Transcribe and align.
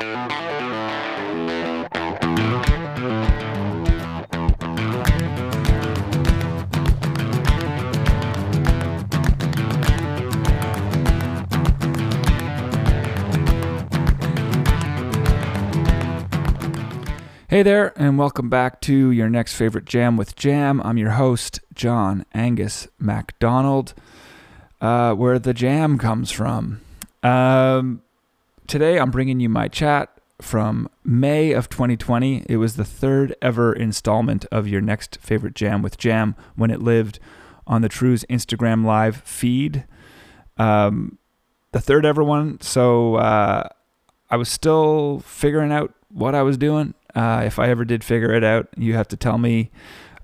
Hey 0.00 0.06
there, 17.62 17.92
and 17.94 18.16
welcome 18.16 18.48
back 18.48 18.80
to 18.80 19.10
your 19.10 19.28
next 19.28 19.54
favorite 19.54 19.84
Jam 19.84 20.16
with 20.16 20.34
Jam. 20.34 20.80
I'm 20.80 20.96
your 20.96 21.10
host, 21.10 21.60
John 21.74 22.24
Angus 22.32 22.88
MacDonald, 22.98 23.92
uh, 24.80 25.12
where 25.12 25.38
the 25.38 25.52
jam 25.52 25.98
comes 25.98 26.30
from. 26.30 26.80
Um, 27.22 28.00
today, 28.70 28.98
I'm 29.00 29.10
bringing 29.10 29.40
you 29.40 29.48
my 29.48 29.66
chat 29.66 30.08
from 30.40 30.88
May 31.02 31.50
of 31.50 31.68
2020. 31.68 32.44
It 32.48 32.56
was 32.56 32.76
the 32.76 32.84
third 32.84 33.34
ever 33.42 33.72
installment 33.72 34.46
of 34.52 34.68
your 34.68 34.80
next 34.80 35.18
favorite 35.20 35.54
Jam 35.54 35.82
with 35.82 35.98
Jam 35.98 36.36
when 36.54 36.70
it 36.70 36.80
lived 36.80 37.18
on 37.66 37.82
the 37.82 37.88
Trews' 37.88 38.24
Instagram 38.30 38.84
Live 38.84 39.16
feed. 39.22 39.84
Um, 40.56 41.18
the 41.72 41.80
third 41.80 42.06
ever 42.06 42.22
one, 42.22 42.60
so 42.60 43.16
uh, 43.16 43.68
I 44.30 44.36
was 44.36 44.48
still 44.48 45.20
figuring 45.26 45.72
out 45.72 45.92
what 46.08 46.36
I 46.36 46.42
was 46.42 46.56
doing 46.56 46.94
uh, 47.16 47.42
if 47.44 47.58
I 47.58 47.68
ever 47.68 47.84
did 47.84 48.04
figure 48.04 48.32
it 48.32 48.44
out, 48.44 48.68
you 48.76 48.94
have 48.94 49.08
to 49.08 49.16
tell 49.16 49.38
me. 49.38 49.72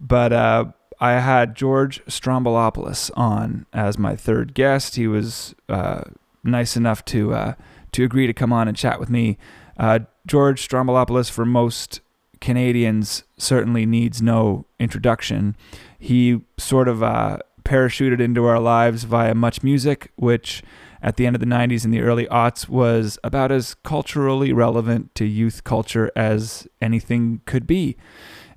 But 0.00 0.32
uh, 0.32 0.66
I 1.00 1.12
had 1.14 1.56
George 1.56 2.04
Stroumboulopoulos 2.06 3.10
on 3.16 3.66
as 3.72 3.98
my 3.98 4.14
third 4.14 4.54
guest. 4.54 4.94
He 4.94 5.08
was 5.08 5.56
uh, 5.68 6.02
nice 6.44 6.76
enough 6.76 7.04
to 7.06 7.34
uh, 7.34 7.54
to 7.96 8.04
agree 8.04 8.26
to 8.26 8.34
come 8.34 8.52
on 8.52 8.68
and 8.68 8.76
chat 8.76 9.00
with 9.00 9.08
me. 9.08 9.38
Uh, 9.78 10.00
George 10.26 10.68
Stroumboulopoulos, 10.68 11.30
for 11.30 11.46
most 11.46 12.00
Canadians, 12.42 13.24
certainly 13.38 13.86
needs 13.86 14.20
no 14.20 14.66
introduction. 14.78 15.56
He 15.98 16.42
sort 16.58 16.88
of 16.88 17.02
uh, 17.02 17.38
parachuted 17.64 18.20
into 18.20 18.44
our 18.44 18.60
lives 18.60 19.04
via 19.04 19.34
Much 19.34 19.62
Music, 19.62 20.12
which 20.16 20.62
at 21.00 21.16
the 21.16 21.26
end 21.26 21.36
of 21.36 21.40
the 21.40 21.46
90s 21.46 21.84
and 21.84 21.94
the 21.94 22.00
early 22.00 22.26
aughts 22.26 22.68
was 22.68 23.18
about 23.24 23.50
as 23.50 23.74
culturally 23.76 24.52
relevant 24.52 25.14
to 25.14 25.24
youth 25.24 25.64
culture 25.64 26.12
as 26.14 26.68
anything 26.82 27.40
could 27.46 27.66
be. 27.66 27.96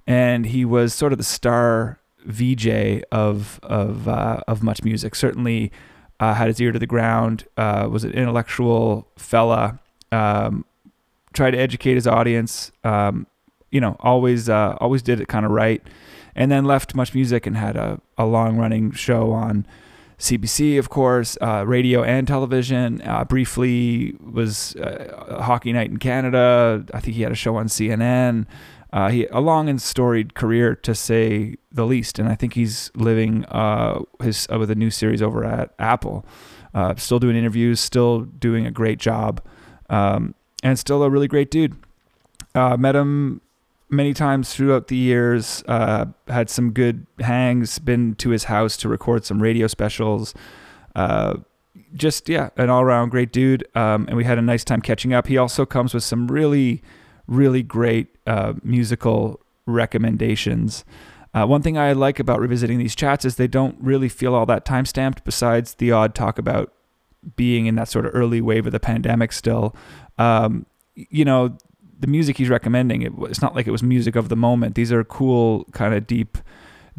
And 0.06 0.48
he 0.48 0.66
was 0.66 0.94
sort 0.94 1.14
of 1.14 1.17
the 1.17 1.23
star 1.23 2.02
VJ 2.26 3.04
of 3.10 3.62
of 3.64 4.10
uh, 4.10 4.42
of 4.50 4.62
much 4.62 4.84
music. 4.84 5.16
Certainly 5.16 5.72
uh, 6.20 6.34
had 6.34 6.48
his 6.48 6.59
ear 6.59 6.72
to 6.72 6.80
the 6.80 6.88
ground. 6.88 7.45
Uh, 7.58 7.88
was 7.89 8.03
an 8.03 8.12
intellectual 8.12 9.08
fella. 9.17 9.80
Um, 10.12 10.66
tried 11.34 11.52
to 11.52 11.58
educate 11.58 11.95
his 11.95 12.08
audience. 12.08 12.72
Um, 12.84 13.28
you 13.72 13.80
know, 13.80 13.95
always 14.00 14.50
uh, 14.50 14.76
always 14.80 15.02
did 15.02 15.20
it 15.20 15.28
kind 15.28 15.45
of 15.45 15.52
right. 15.52 15.81
And 16.36 16.52
then 16.52 16.66
left 16.66 16.95
much 16.95 17.14
music 17.14 17.45
and 17.45 17.58
had 17.58 17.76
a, 17.76 18.00
a 18.17 18.26
long 18.26 18.58
running 18.58 18.92
show 18.92 19.31
on 19.31 19.66
CBC, 20.20 20.78
of 20.78 20.89
course, 20.89 21.38
uh, 21.42 21.64
radio 21.66 22.03
and 22.03 22.28
television. 22.28 23.02
Uh, 23.02 23.23
briefly 23.23 24.16
was 24.22 24.76
uh, 24.76 25.42
Hockey 25.42 25.73
Night 25.73 25.89
in 25.89 25.98
Canada. 25.98 26.86
I 26.94 27.00
think 27.00 27.16
he 27.16 27.23
had 27.23 27.31
a 27.31 27.36
show 27.36 27.56
on 27.56 27.67
CNN. 27.67 28.45
Uh, 28.92 29.09
he 29.09 29.26
a 29.28 29.40
long 29.40 29.70
and 29.70 29.82
storied 29.82 30.34
career 30.34 30.76
to 30.76 30.95
say 30.95 31.56
the 31.72 31.86
least, 31.86 32.18
and 32.18 32.28
I 32.28 32.36
think 32.36 32.54
he's 32.54 32.92
living 32.95 33.45
uh, 33.45 34.02
his 34.22 34.48
uh, 34.52 34.58
with 34.58 34.72
a 34.72 34.76
new 34.76 34.90
series 34.90 35.22
over 35.22 35.45
at 35.45 35.73
Apple. 35.78 36.26
still 36.98 37.20
doing 37.20 37.36
interviews, 37.36 37.80
still 37.80 38.22
doing 38.22 38.66
a 38.66 38.72
great 38.72 39.00
job, 39.00 39.42
um, 39.90 40.34
and 40.64 40.80
still 40.80 41.04
a 41.04 41.10
really 41.10 41.28
great 41.28 41.52
dude. 41.52 41.76
met 42.56 42.95
him 42.95 43.42
many 43.90 44.14
times 44.14 44.54
throughout 44.54 44.88
the 44.88 44.95
years. 44.95 45.64
Uh, 45.67 46.06
had 46.28 46.50
some 46.50 46.72
good 46.72 47.06
hangs. 47.20 47.80
Been 47.80 48.16
to 48.16 48.30
his 48.30 48.45
house 48.45 48.78
to 48.78 48.89
record 48.89 49.26
some 49.26 49.42
radio 49.42 49.67
specials. 49.67 50.33
Uh, 50.95 51.38
just 51.94 52.30
yeah, 52.30 52.50
an 52.58 52.70
all-around 52.70 53.10
great 53.10 53.32
dude. 53.32 53.67
Um, 53.76 54.06
and 54.08 54.16
we 54.16 54.23
had 54.23 54.38
a 54.38 54.42
nice 54.42 54.64
time 54.64 54.82
catching 54.82 55.14
up. 55.14 55.27
He 55.27 55.38
also 55.38 55.66
comes 55.66 55.94
with 55.94 56.04
some 56.04 56.27
really, 56.27 56.82
really 57.30 57.64
great 57.64 58.08
uh, 58.28 58.54
musical 58.64 59.40
recommendations. 59.66 60.84
Uh, 61.34 61.45
one 61.45 61.62
thing 61.62 61.78
I 61.78 61.94
like 61.94 62.20
about 62.20 62.40
revisiting 62.40 62.80
these 62.80 62.95
chats 62.95 63.23
is 63.23 63.36
they 63.36 63.48
don't 63.48 63.78
really 63.80 64.10
feel 64.10 64.34
all 64.34 64.45
that 64.48 64.66
time 64.66 64.86
stamped. 64.86 65.23
Besides 65.23 65.76
the 65.76 65.92
odd 65.92 66.16
talk 66.16 66.39
about 66.39 66.73
being 67.36 67.66
in 67.66 67.76
that 67.76 67.88
sort 67.88 68.06
of 68.06 68.12
early 68.16 68.42
wave 68.42 68.66
of 68.66 68.72
the 68.72 68.80
pandemic 68.80 69.32
still. 69.32 69.76
Um, 70.18 70.66
you 70.95 71.26
know, 71.26 71.58
the 72.00 72.08
music 72.08 72.38
he's 72.38 72.50
recommending, 72.50 73.02
it, 73.02 73.12
it's 73.22 73.42
not 73.42 73.56
like 73.56 73.68
it 73.68 73.72
was 73.72 73.84
music 73.84 74.16
of 74.16 74.30
the 74.30 74.36
moment. 74.36 74.76
These 74.76 74.92
are 74.92 75.04
cool, 75.04 75.66
kind 75.72 75.94
of 75.94 76.08
deep 76.08 76.38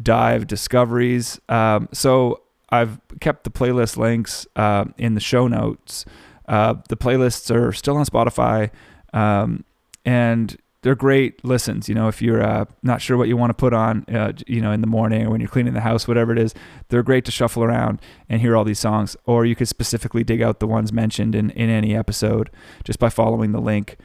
dive 0.00 0.46
discoveries. 0.46 1.40
Um, 1.48 1.88
so 1.92 2.42
I've 2.70 3.00
kept 3.20 3.44
the 3.44 3.50
playlist 3.50 3.96
links 3.96 4.46
uh, 4.56 4.84
in 4.96 5.14
the 5.14 5.20
show 5.20 5.48
notes. 5.48 6.04
Uh, 6.48 6.74
the 6.88 6.96
playlists 6.96 7.54
are 7.54 7.72
still 7.72 7.96
on 7.96 8.04
Spotify, 8.04 8.70
um, 9.12 9.64
and 10.04 10.56
they're 10.82 10.94
great 10.94 11.44
listens. 11.44 11.88
You 11.88 11.94
know, 11.94 12.08
if 12.08 12.22
you're 12.22 12.42
uh, 12.42 12.64
not 12.82 13.02
sure 13.02 13.16
what 13.16 13.28
you 13.28 13.36
want 13.36 13.50
to 13.50 13.54
put 13.54 13.74
on, 13.74 14.04
uh, 14.08 14.32
you 14.46 14.60
know, 14.60 14.72
in 14.72 14.80
the 14.80 14.86
morning 14.86 15.26
or 15.26 15.30
when 15.30 15.40
you're 15.40 15.50
cleaning 15.50 15.74
the 15.74 15.80
house, 15.80 16.08
whatever 16.08 16.32
it 16.32 16.38
is, 16.38 16.54
they're 16.88 17.02
great 17.02 17.24
to 17.26 17.30
shuffle 17.30 17.62
around 17.62 18.00
and 18.28 18.40
hear 18.40 18.56
all 18.56 18.64
these 18.64 18.78
songs. 18.78 19.16
Or 19.26 19.44
you 19.44 19.54
could 19.54 19.68
specifically 19.68 20.24
dig 20.24 20.40
out 20.40 20.58
the 20.60 20.66
ones 20.66 20.92
mentioned 20.92 21.34
in, 21.34 21.50
in 21.50 21.68
any 21.68 21.94
episode 21.94 22.50
just 22.82 22.98
by 22.98 23.10
following 23.10 23.52
the 23.52 23.60
link 23.60 23.98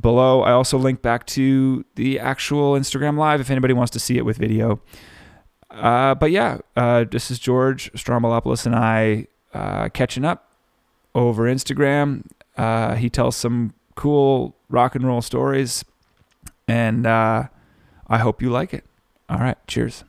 below. 0.00 0.42
I 0.42 0.52
also 0.52 0.78
link 0.78 1.02
back 1.02 1.26
to 1.28 1.84
the 1.94 2.18
actual 2.18 2.72
Instagram 2.72 3.18
live 3.18 3.40
if 3.40 3.50
anybody 3.50 3.74
wants 3.74 3.90
to 3.92 4.00
see 4.00 4.16
it 4.16 4.24
with 4.24 4.38
video. 4.38 4.80
Uh, 5.70 6.14
but 6.14 6.30
yeah, 6.30 6.58
uh, 6.76 7.04
this 7.04 7.30
is 7.30 7.38
George 7.38 7.92
Stroumboulopoulos 7.92 8.64
and 8.64 8.74
I 8.74 9.26
uh, 9.52 9.88
catching 9.90 10.24
up 10.24 10.52
over 11.14 11.44
Instagram. 11.44 12.24
Uh, 12.56 12.94
he 12.94 13.10
tells 13.10 13.36
some 13.36 13.74
cool 13.94 14.56
rock 14.68 14.94
and 14.94 15.06
roll 15.06 15.22
stories, 15.22 15.84
and 16.68 17.06
uh, 17.06 17.44
I 18.08 18.18
hope 18.18 18.42
you 18.42 18.50
like 18.50 18.74
it. 18.74 18.84
All 19.28 19.38
right, 19.38 19.56
cheers. 19.66 20.04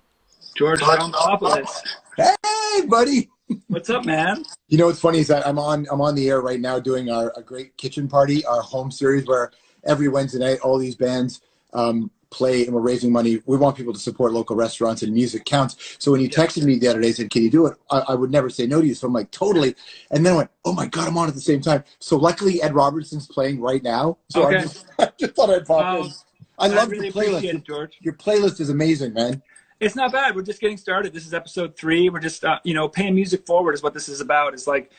George 0.57 0.79
Stroumboulopoulos. 0.79 1.81
Hey, 2.18 2.85
buddy. 2.88 3.29
What's 3.68 3.90
up, 3.90 4.06
man? 4.06 4.44
You 4.69 4.78
know 4.78 4.88
what's 4.88 5.00
funny 5.00 5.19
is 5.19 5.28
that 5.28 5.45
I'm 5.45 5.59
on 5.59 5.85
I'm 5.91 6.01
on 6.01 6.16
the 6.16 6.29
air 6.29 6.41
right 6.41 6.59
now 6.59 6.79
doing 6.79 7.12
our 7.12 7.31
a 7.38 7.44
great 7.44 7.78
kitchen 7.78 8.07
party, 8.07 8.44
our 8.45 8.62
home 8.62 8.90
series 8.90 9.28
where 9.28 9.51
every 9.85 10.07
Wednesday 10.07 10.40
night, 10.40 10.59
all 10.62 10.78
these 10.78 10.95
bands 10.95 11.41
um, 11.74 12.09
play 12.35 12.66
and 12.66 12.75
we're 12.75 12.81
raising 12.81 13.12
money. 13.12 13.41
We 13.46 13.57
want 13.57 13.78
people 13.78 13.94
to 13.94 14.00
support 14.00 14.34
local 14.34 14.56
restaurants 14.56 15.01
and 15.01 15.13
music 15.13 15.46
counts. 15.46 15.96
So 16.00 16.12
when 16.12 16.22
you 16.22 16.29
texted 16.29 16.63
me 16.63 16.78
the 16.78 16.90
other 16.90 17.00
day, 17.00 17.07
and 17.07 17.16
said, 17.16 17.31
"Can 17.31 17.44
you 17.44 17.50
do 17.50 17.66
it?" 17.68 17.78
I, 17.90 18.00
I, 18.09 18.16
would 18.16 18.31
never 18.31 18.50
say 18.50 18.68
no 18.68 18.81
to 18.81 18.88
you. 18.88 18.94
So 18.94 19.07
I'm 19.07 19.13
like, 19.13 19.31
totally. 19.31 19.75
And 20.12 20.25
then 20.25 20.34
I 20.34 20.38
went, 20.38 20.51
"Oh 20.66 20.74
my 20.74 20.88
god, 20.88 21.07
I'm 21.07 21.18
on 21.18 21.29
at 21.29 21.34
the 21.34 21.41
same 21.41 21.62
time." 21.62 21.84
So 22.00 22.18
luckily, 22.18 22.62
Ed 22.62 22.75
Robertson's 22.75 23.28
playing 23.28 23.62
right 23.62 23.81
now. 23.81 24.18
So 24.29 24.45
okay. 24.45 24.57
I, 24.57 24.62
just, 24.62 24.85
I 25.00 25.12
just 25.18 25.35
thought 25.35 25.50
I'd 25.50 25.66
pop 25.66 25.85
um, 25.85 26.06
in. 26.06 26.12
I 26.57 26.68
love 26.68 26.90
really 26.90 27.06
your 27.06 27.13
playlist, 27.13 27.44
it, 27.44 27.63
George. 27.63 27.97
Your 28.01 28.13
playlist 28.13 28.59
is 28.59 28.69
amazing, 28.69 29.13
man. 29.13 29.41
It's 29.79 29.95
not 29.95 30.12
bad. 30.12 30.35
We're 30.35 30.41
just 30.41 30.62
getting 30.62 30.78
started. 30.78 31.13
This 31.13 31.25
is 31.25 31.34
episode 31.34 31.75
three. 31.75 32.09
We're 32.09 32.22
just, 32.22 32.45
uh, 32.45 32.59
you 32.63 32.74
know, 32.74 32.88
paying 32.88 33.13
music 33.13 33.45
forward 33.45 33.74
is 33.74 33.84
what 33.84 33.94
this 33.94 34.07
is 34.07 34.22
about. 34.22 34.53
It's 34.53 34.68
like 34.68 34.91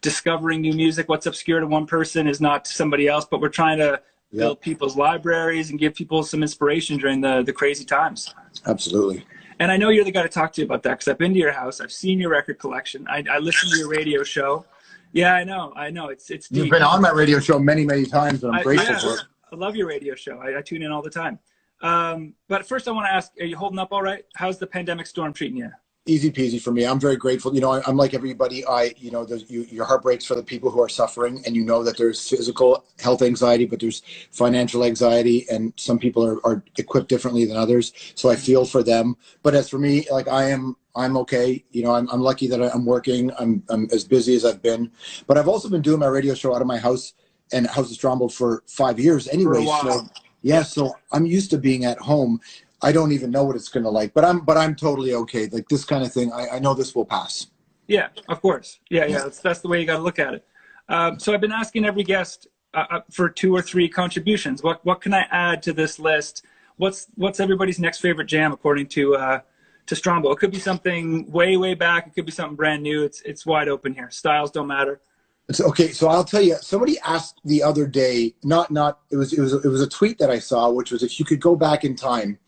discovering 0.00 0.62
new 0.62 0.72
music. 0.72 1.10
What's 1.10 1.26
obscure 1.26 1.60
to 1.60 1.66
one 1.66 1.86
person 1.86 2.26
is 2.26 2.40
not 2.40 2.64
to 2.64 2.72
somebody 2.72 3.08
else, 3.08 3.26
but 3.26 3.42
we're 3.42 3.50
trying 3.50 3.76
to 3.78 4.00
yep. 4.32 4.40
build 4.40 4.60
people's 4.60 4.96
libraries 4.96 5.70
and 5.70 5.78
give 5.78 5.94
people 5.94 6.22
some 6.22 6.42
inspiration 6.42 6.98
during 6.98 7.20
the, 7.20 7.42
the 7.42 7.52
crazy 7.52 7.84
times. 7.84 8.34
Absolutely. 8.66 9.24
And 9.58 9.70
I 9.70 9.76
know 9.76 9.90
you're 9.90 10.04
the 10.04 10.10
guy 10.10 10.22
to 10.22 10.28
talk 10.28 10.52
to 10.54 10.62
about 10.62 10.82
that 10.82 10.94
because 10.94 11.08
I've 11.08 11.18
been 11.18 11.32
to 11.32 11.38
your 11.38 11.52
house. 11.52 11.80
I've 11.80 11.92
seen 11.92 12.18
your 12.18 12.30
record 12.30 12.58
collection. 12.58 13.06
I, 13.08 13.22
I 13.30 13.38
listen 13.38 13.70
to 13.70 13.78
your 13.78 13.88
radio 13.88 14.24
show. 14.24 14.64
Yeah, 15.12 15.34
I 15.34 15.44
know. 15.44 15.72
I 15.76 15.90
know. 15.90 16.08
It's 16.08 16.30
it's. 16.30 16.48
Deep. 16.48 16.64
You've 16.64 16.70
been 16.70 16.82
on 16.82 17.02
my 17.02 17.10
radio 17.10 17.38
show 17.38 17.58
many, 17.58 17.84
many 17.84 18.06
times, 18.06 18.42
and 18.44 18.56
I'm 18.56 18.62
grateful 18.62 18.94
yeah, 18.94 18.98
for 18.98 19.14
it. 19.14 19.20
I 19.52 19.56
love 19.56 19.76
your 19.76 19.86
radio 19.86 20.14
show. 20.14 20.38
I, 20.38 20.58
I 20.58 20.62
tune 20.62 20.82
in 20.82 20.90
all 20.90 21.02
the 21.02 21.10
time. 21.10 21.38
Um, 21.82 22.34
but 22.48 22.66
first, 22.66 22.88
I 22.88 22.92
want 22.92 23.06
to 23.06 23.12
ask: 23.12 23.30
Are 23.38 23.44
you 23.44 23.56
holding 23.56 23.78
up 23.78 23.92
all 23.92 24.02
right? 24.02 24.24
How's 24.34 24.58
the 24.58 24.66
pandemic 24.66 25.06
storm 25.06 25.34
treating 25.34 25.58
you? 25.58 25.70
Easy 26.06 26.32
peasy 26.32 26.60
for 26.60 26.72
me. 26.72 26.84
I'm 26.84 26.98
very 26.98 27.16
grateful. 27.16 27.54
You 27.54 27.60
know, 27.60 27.72
I, 27.72 27.88
am 27.88 27.96
like 27.96 28.14
everybody. 28.14 28.64
I, 28.66 28.94
you 28.96 29.10
know, 29.10 29.26
you, 29.48 29.62
your 29.70 29.84
heart 29.84 30.02
breaks 30.02 30.24
for 30.24 30.34
the 30.34 30.42
people 30.42 30.70
who 30.70 30.82
are 30.82 30.88
suffering, 30.88 31.42
and 31.46 31.54
you 31.54 31.64
know 31.64 31.82
that 31.84 31.96
there's 31.96 32.28
physical 32.28 32.84
health 32.98 33.22
anxiety, 33.22 33.66
but 33.66 33.80
there's 33.80 34.02
financial 34.30 34.84
anxiety, 34.84 35.46
and 35.50 35.72
some 35.76 35.98
people 35.98 36.24
are, 36.26 36.44
are 36.44 36.64
equipped 36.78 37.08
differently 37.08 37.44
than 37.44 37.56
others. 37.56 37.92
So 38.14 38.30
I 38.30 38.36
feel 38.36 38.64
for 38.64 38.82
them. 38.82 39.16
But 39.42 39.54
as 39.54 39.68
for 39.68 39.78
me, 39.78 40.06
like 40.10 40.28
I 40.28 40.50
am, 40.50 40.76
I'm 40.96 41.16
okay. 41.18 41.64
You 41.70 41.84
know, 41.84 41.94
I'm, 41.94 42.08
I'm 42.10 42.20
lucky 42.20 42.48
that 42.48 42.60
I'm 42.60 42.84
working. 42.84 43.30
I'm, 43.38 43.62
I'm 43.68 43.88
as 43.92 44.04
busy 44.04 44.34
as 44.34 44.44
I've 44.44 44.62
been, 44.62 44.90
but 45.26 45.38
I've 45.38 45.48
also 45.48 45.68
been 45.68 45.82
doing 45.82 46.00
my 46.00 46.06
radio 46.06 46.34
show 46.34 46.54
out 46.54 46.60
of 46.60 46.66
my 46.66 46.78
house 46.78 47.14
and 47.52 47.66
House 47.66 47.90
of 47.92 47.98
Strombo 47.98 48.32
for 48.32 48.62
five 48.66 48.98
years 48.98 49.28
anyway. 49.28 49.64
So 49.64 50.06
yeah, 50.42 50.62
so 50.62 50.96
I'm 51.12 51.26
used 51.26 51.50
to 51.50 51.58
being 51.58 51.84
at 51.84 51.98
home. 51.98 52.40
I 52.82 52.92
don't 52.92 53.12
even 53.12 53.30
know 53.30 53.44
what 53.44 53.56
it's 53.56 53.68
going 53.68 53.84
to 53.84 53.90
like, 53.90 54.12
but 54.12 54.24
I'm 54.24 54.40
but 54.40 54.56
I'm 54.56 54.74
totally 54.74 55.14
okay. 55.14 55.46
Like 55.46 55.68
this 55.68 55.84
kind 55.84 56.04
of 56.04 56.12
thing, 56.12 56.32
I, 56.32 56.56
I 56.56 56.58
know 56.58 56.74
this 56.74 56.94
will 56.94 57.04
pass. 57.04 57.46
Yeah, 57.86 58.08
of 58.28 58.40
course. 58.40 58.80
Yeah, 58.90 59.06
yeah. 59.06 59.18
That's 59.18 59.40
that's 59.40 59.60
the 59.60 59.68
way 59.68 59.80
you 59.80 59.86
got 59.86 59.96
to 59.96 60.02
look 60.02 60.18
at 60.18 60.34
it. 60.34 60.46
Um, 60.88 61.18
so 61.18 61.32
I've 61.32 61.40
been 61.40 61.52
asking 61.52 61.84
every 61.84 62.02
guest 62.02 62.48
uh, 62.74 62.84
uh, 62.90 63.00
for 63.10 63.28
two 63.28 63.54
or 63.54 63.62
three 63.62 63.88
contributions. 63.88 64.62
What 64.62 64.84
what 64.84 65.00
can 65.00 65.14
I 65.14 65.26
add 65.30 65.62
to 65.64 65.72
this 65.72 65.98
list? 65.98 66.44
What's 66.76 67.06
what's 67.14 67.38
everybody's 67.38 67.78
next 67.78 68.00
favorite 68.00 68.26
jam 68.26 68.52
according 68.52 68.88
to 68.88 69.16
uh, 69.16 69.40
to 69.86 69.94
Strombo? 69.94 70.32
It 70.32 70.38
could 70.38 70.50
be 70.50 70.58
something 70.58 71.30
way 71.30 71.56
way 71.56 71.74
back. 71.74 72.08
It 72.08 72.14
could 72.14 72.26
be 72.26 72.32
something 72.32 72.56
brand 72.56 72.82
new. 72.82 73.04
It's 73.04 73.20
it's 73.22 73.46
wide 73.46 73.68
open 73.68 73.94
here. 73.94 74.10
Styles 74.10 74.50
don't 74.50 74.66
matter. 74.66 75.00
It's 75.48 75.60
okay. 75.60 75.92
So 75.92 76.08
I'll 76.08 76.24
tell 76.24 76.42
you. 76.42 76.56
Somebody 76.60 76.98
asked 77.04 77.40
the 77.44 77.62
other 77.62 77.86
day. 77.86 78.34
Not 78.42 78.70
not. 78.70 79.00
It 79.10 79.16
was 79.16 79.32
it 79.32 79.40
was 79.40 79.52
it 79.52 79.68
was 79.68 79.82
a 79.82 79.88
tweet 79.88 80.18
that 80.18 80.30
I 80.30 80.38
saw, 80.40 80.70
which 80.70 80.90
was 80.90 81.02
if 81.02 81.20
you 81.20 81.24
could 81.24 81.40
go 81.40 81.54
back 81.54 81.84
in 81.84 81.94
time 81.94 82.38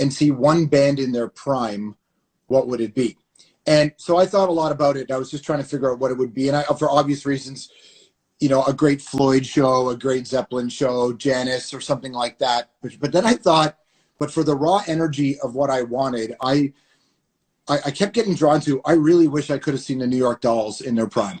and 0.00 0.12
see 0.12 0.30
one 0.30 0.66
band 0.66 0.98
in 0.98 1.12
their 1.12 1.28
prime, 1.28 1.94
what 2.46 2.66
would 2.66 2.80
it 2.80 2.94
be? 2.94 3.16
And 3.66 3.92
so 3.96 4.16
I 4.16 4.26
thought 4.26 4.48
a 4.48 4.52
lot 4.52 4.72
about 4.72 4.96
it. 4.96 5.10
I 5.10 5.18
was 5.18 5.30
just 5.30 5.44
trying 5.44 5.60
to 5.60 5.68
figure 5.68 5.92
out 5.92 5.98
what 5.98 6.10
it 6.10 6.18
would 6.18 6.34
be, 6.34 6.48
and 6.48 6.56
I, 6.56 6.62
for 6.64 6.90
obvious 6.90 7.26
reasons, 7.26 7.70
you 8.40 8.48
know, 8.48 8.64
a 8.64 8.72
great 8.72 9.02
Floyd 9.02 9.44
show, 9.44 9.90
a 9.90 9.96
great 9.96 10.26
Zeppelin 10.26 10.70
show, 10.70 11.12
Janis, 11.12 11.74
or 11.74 11.80
something 11.80 12.12
like 12.12 12.38
that. 12.38 12.70
But, 12.82 12.98
but 12.98 13.12
then 13.12 13.26
I 13.26 13.34
thought, 13.34 13.76
but 14.18 14.30
for 14.30 14.42
the 14.42 14.56
raw 14.56 14.82
energy 14.86 15.38
of 15.40 15.54
what 15.54 15.70
I 15.70 15.82
wanted, 15.82 16.34
I, 16.40 16.72
I, 17.68 17.78
I 17.86 17.90
kept 17.90 18.14
getting 18.14 18.34
drawn 18.34 18.60
to. 18.62 18.80
I 18.84 18.92
really 18.92 19.28
wish 19.28 19.50
I 19.50 19.58
could 19.58 19.74
have 19.74 19.82
seen 19.82 19.98
the 19.98 20.06
New 20.06 20.16
York 20.16 20.40
Dolls 20.40 20.80
in 20.80 20.94
their 20.94 21.06
prime. 21.06 21.40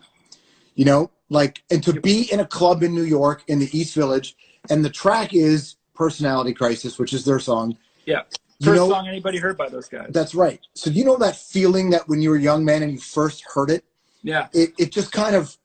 You 0.74 0.84
know, 0.84 1.10
like, 1.30 1.62
and 1.70 1.82
to 1.84 2.00
be 2.00 2.30
in 2.30 2.40
a 2.40 2.46
club 2.46 2.82
in 2.82 2.94
New 2.94 3.02
York 3.02 3.42
in 3.48 3.58
the 3.58 3.76
East 3.76 3.94
Village, 3.94 4.36
and 4.68 4.84
the 4.84 4.90
track 4.90 5.34
is 5.34 5.76
"Personality 5.94 6.52
Crisis," 6.52 6.98
which 6.98 7.12
is 7.12 7.24
their 7.24 7.40
song. 7.40 7.76
Yeah. 8.04 8.22
First 8.60 8.76
know, 8.76 8.88
song 8.90 9.08
anybody 9.08 9.38
heard 9.38 9.56
by 9.56 9.68
those 9.68 9.88
guys. 9.88 10.10
That's 10.10 10.34
right. 10.34 10.60
So 10.74 10.90
you 10.90 11.04
know 11.04 11.16
that 11.16 11.36
feeling 11.36 11.90
that 11.90 12.08
when 12.08 12.20
you 12.20 12.30
were 12.30 12.36
a 12.36 12.40
young 12.40 12.64
man 12.64 12.82
and 12.82 12.92
you 12.92 12.98
first 12.98 13.42
heard 13.54 13.70
it, 13.70 13.84
yeah, 14.22 14.48
it, 14.52 14.70
it 14.78 14.92
just 14.92 15.12
kind 15.12 15.34
of 15.34 15.56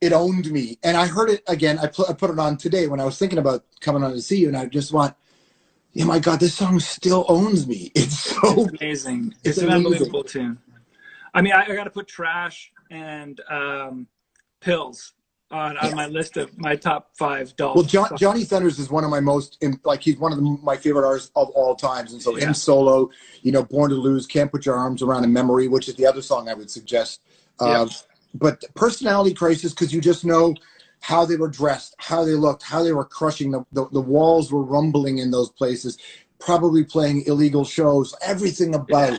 it 0.00 0.12
owned 0.12 0.50
me. 0.50 0.78
And 0.82 0.96
I 0.96 1.06
heard 1.06 1.28
it 1.28 1.42
again. 1.46 1.78
I 1.78 1.88
put 1.88 2.08
I 2.08 2.14
put 2.14 2.30
it 2.30 2.38
on 2.38 2.56
today 2.56 2.86
when 2.86 3.00
I 3.00 3.04
was 3.04 3.18
thinking 3.18 3.38
about 3.38 3.64
coming 3.80 4.02
on 4.02 4.12
to 4.12 4.22
see 4.22 4.38
you, 4.38 4.48
and 4.48 4.56
I 4.56 4.66
just 4.66 4.92
want, 4.92 5.14
yeah, 5.92 6.06
my 6.06 6.18
god, 6.18 6.40
this 6.40 6.54
song 6.54 6.80
still 6.80 7.26
owns 7.28 7.66
me. 7.66 7.92
It's 7.94 8.18
so 8.18 8.64
it's 8.64 8.80
amazing. 8.80 9.34
It's, 9.44 9.44
it's 9.44 9.58
an 9.58 9.64
amazing. 9.64 9.86
unbelievable 9.86 10.24
tune. 10.24 10.58
I 11.34 11.42
mean, 11.42 11.52
I, 11.52 11.64
I 11.64 11.74
got 11.74 11.84
to 11.84 11.90
put 11.90 12.08
trash 12.08 12.72
and 12.90 13.40
um, 13.50 14.06
pills 14.60 15.12
on, 15.52 15.76
on 15.76 15.94
my 15.94 16.06
list 16.06 16.36
of 16.36 16.58
my 16.58 16.74
top 16.74 17.10
five 17.14 17.54
dolls. 17.56 17.76
Well, 17.76 17.84
John, 17.84 18.16
Johnny 18.16 18.44
Thunders 18.44 18.78
is 18.78 18.90
one 18.90 19.04
of 19.04 19.10
my 19.10 19.20
most 19.20 19.62
like 19.84 20.02
he's 20.02 20.16
one 20.16 20.32
of 20.32 20.38
the, 20.38 20.58
my 20.62 20.76
favorite 20.76 21.06
artists 21.06 21.30
of 21.36 21.50
all 21.50 21.76
times, 21.76 22.12
and 22.12 22.22
so 22.22 22.36
yeah. 22.36 22.46
him 22.46 22.54
solo, 22.54 23.10
you 23.42 23.52
know, 23.52 23.62
Born 23.62 23.90
to 23.90 23.96
Lose, 23.96 24.26
Can't 24.26 24.50
Put 24.50 24.66
Your 24.66 24.76
Arms 24.76 25.02
Around 25.02 25.24
a 25.24 25.28
Memory, 25.28 25.68
which 25.68 25.88
is 25.88 25.94
the 25.94 26.06
other 26.06 26.22
song 26.22 26.48
I 26.48 26.54
would 26.54 26.70
suggest. 26.70 27.20
Uh, 27.60 27.88
But 28.34 28.64
personality 28.74 29.34
crisis 29.34 29.72
because 29.74 29.92
you 29.92 30.00
just 30.00 30.24
know 30.24 30.54
how 31.00 31.26
they 31.26 31.36
were 31.36 31.48
dressed, 31.48 31.94
how 31.98 32.24
they 32.24 32.32
looked, 32.32 32.62
how 32.62 32.82
they 32.82 32.92
were 32.92 33.04
crushing 33.04 33.50
the, 33.50 33.64
the, 33.72 33.86
the 33.90 34.00
walls 34.00 34.50
were 34.50 34.62
rumbling 34.62 35.18
in 35.18 35.30
those 35.30 35.50
places, 35.50 35.98
probably 36.38 36.82
playing 36.82 37.24
illegal 37.26 37.64
shows. 37.64 38.14
Everything 38.22 38.74
about. 38.74 39.12
Yeah. 39.12 39.18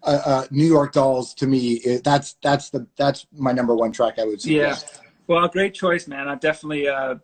Uh, 0.00 0.22
uh, 0.24 0.46
New 0.52 0.64
York 0.64 0.92
Dolls 0.92 1.34
to 1.34 1.46
me, 1.48 1.72
it, 1.84 2.04
that's 2.04 2.36
that's 2.40 2.70
the 2.70 2.86
that's 2.96 3.26
my 3.32 3.50
number 3.50 3.74
one 3.74 3.90
track. 3.90 4.20
I 4.20 4.24
would 4.24 4.40
say. 4.40 4.52
Yeah, 4.52 4.78
well, 5.28 5.46
great 5.48 5.74
choice, 5.74 6.08
man. 6.08 6.28
I'm 6.28 6.38
definitely. 6.38 6.88
Uh, 6.88 7.16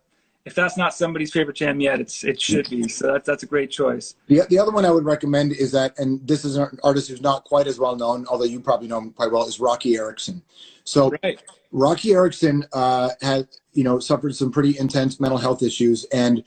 if 0.45 0.55
that's 0.55 0.77
not 0.77 0.95
somebody's 0.95 1.33
favorite 1.33 1.57
jam 1.57 1.81
yet, 1.81 2.01
it's 2.01 2.23
it 2.23 2.41
should 2.41 2.69
be. 2.69 2.87
So 2.87 3.13
that's 3.13 3.27
that's 3.27 3.43
a 3.43 3.47
great 3.47 3.71
choice. 3.71 4.15
The 4.27 4.43
the 4.51 4.59
other 4.59 4.71
one 4.71 4.85
I 4.85 4.91
would 4.91 5.05
recommend 5.05 5.53
is 5.53 5.73
that, 5.73 5.99
and 5.99 6.27
this 6.27 6.45
is 6.45 6.57
an 6.57 6.79
artist 6.85 7.09
who's 7.09 7.23
not 7.23 7.45
quite 7.45 7.67
as 7.67 7.79
well 7.79 7.97
known, 7.97 8.27
although 8.29 8.45
you 8.45 8.61
probably 8.61 8.87
know 8.87 8.99
him 8.99 9.11
quite 9.13 9.33
well, 9.33 9.47
is 9.47 9.59
Roky 9.59 9.97
Erickson. 9.97 10.43
So 10.85 11.13
right. 11.23 11.43
Roky 11.73 12.13
Erickson 12.13 12.67
uh, 12.75 13.11
had 13.23 13.49
you 13.73 13.85
know 13.85 13.99
suffered 13.99 14.37
some 14.37 14.53
pretty 14.53 14.79
intense 14.79 15.19
mental 15.19 15.39
health 15.39 15.63
issues, 15.63 16.05
and 16.13 16.45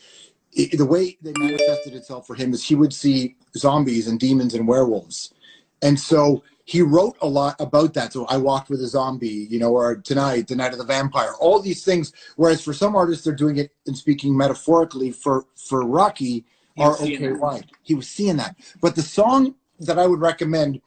it, 0.53 0.77
the 0.77 0.85
way 0.85 1.17
they 1.23 1.33
manifested 1.37 1.95
itself 1.95 2.27
for 2.27 2.35
him 2.35 2.53
is 2.53 2.63
he 2.63 2.75
would 2.75 2.93
see 2.93 3.35
zombies 3.55 4.07
and 4.07 4.19
demons 4.19 4.53
and 4.53 4.67
werewolves, 4.67 5.33
and 5.81 5.99
so 5.99 6.43
he 6.67 6.81
wrote 6.81 7.15
a 7.21 7.27
lot 7.27 7.55
about 7.59 7.93
that. 7.93 8.11
So 8.11 8.25
I 8.25 8.35
walked 8.35 8.69
with 8.69 8.81
a 8.81 8.87
zombie, 8.87 9.47
you 9.49 9.57
know, 9.57 9.71
or 9.71 9.95
tonight, 9.95 10.49
the 10.49 10.55
night 10.55 10.73
of 10.73 10.77
the 10.77 10.83
vampire, 10.83 11.31
all 11.39 11.61
these 11.61 11.85
things. 11.85 12.11
Whereas 12.35 12.61
for 12.61 12.73
some 12.73 12.93
artists, 12.93 13.23
they're 13.23 13.33
doing 13.33 13.55
it 13.55 13.71
and 13.85 13.97
speaking 13.97 14.35
metaphorically. 14.35 15.11
For 15.11 15.45
for 15.55 15.85
Roky, 15.85 16.43
are 16.77 16.99
okay, 16.99 17.29
right? 17.29 17.65
He 17.83 17.95
was 17.95 18.09
seeing 18.09 18.35
that. 18.37 18.57
But 18.81 18.95
the 18.95 19.01
song 19.01 19.55
that 19.79 19.97
I 19.97 20.07
would 20.07 20.19
recommend 20.19 20.81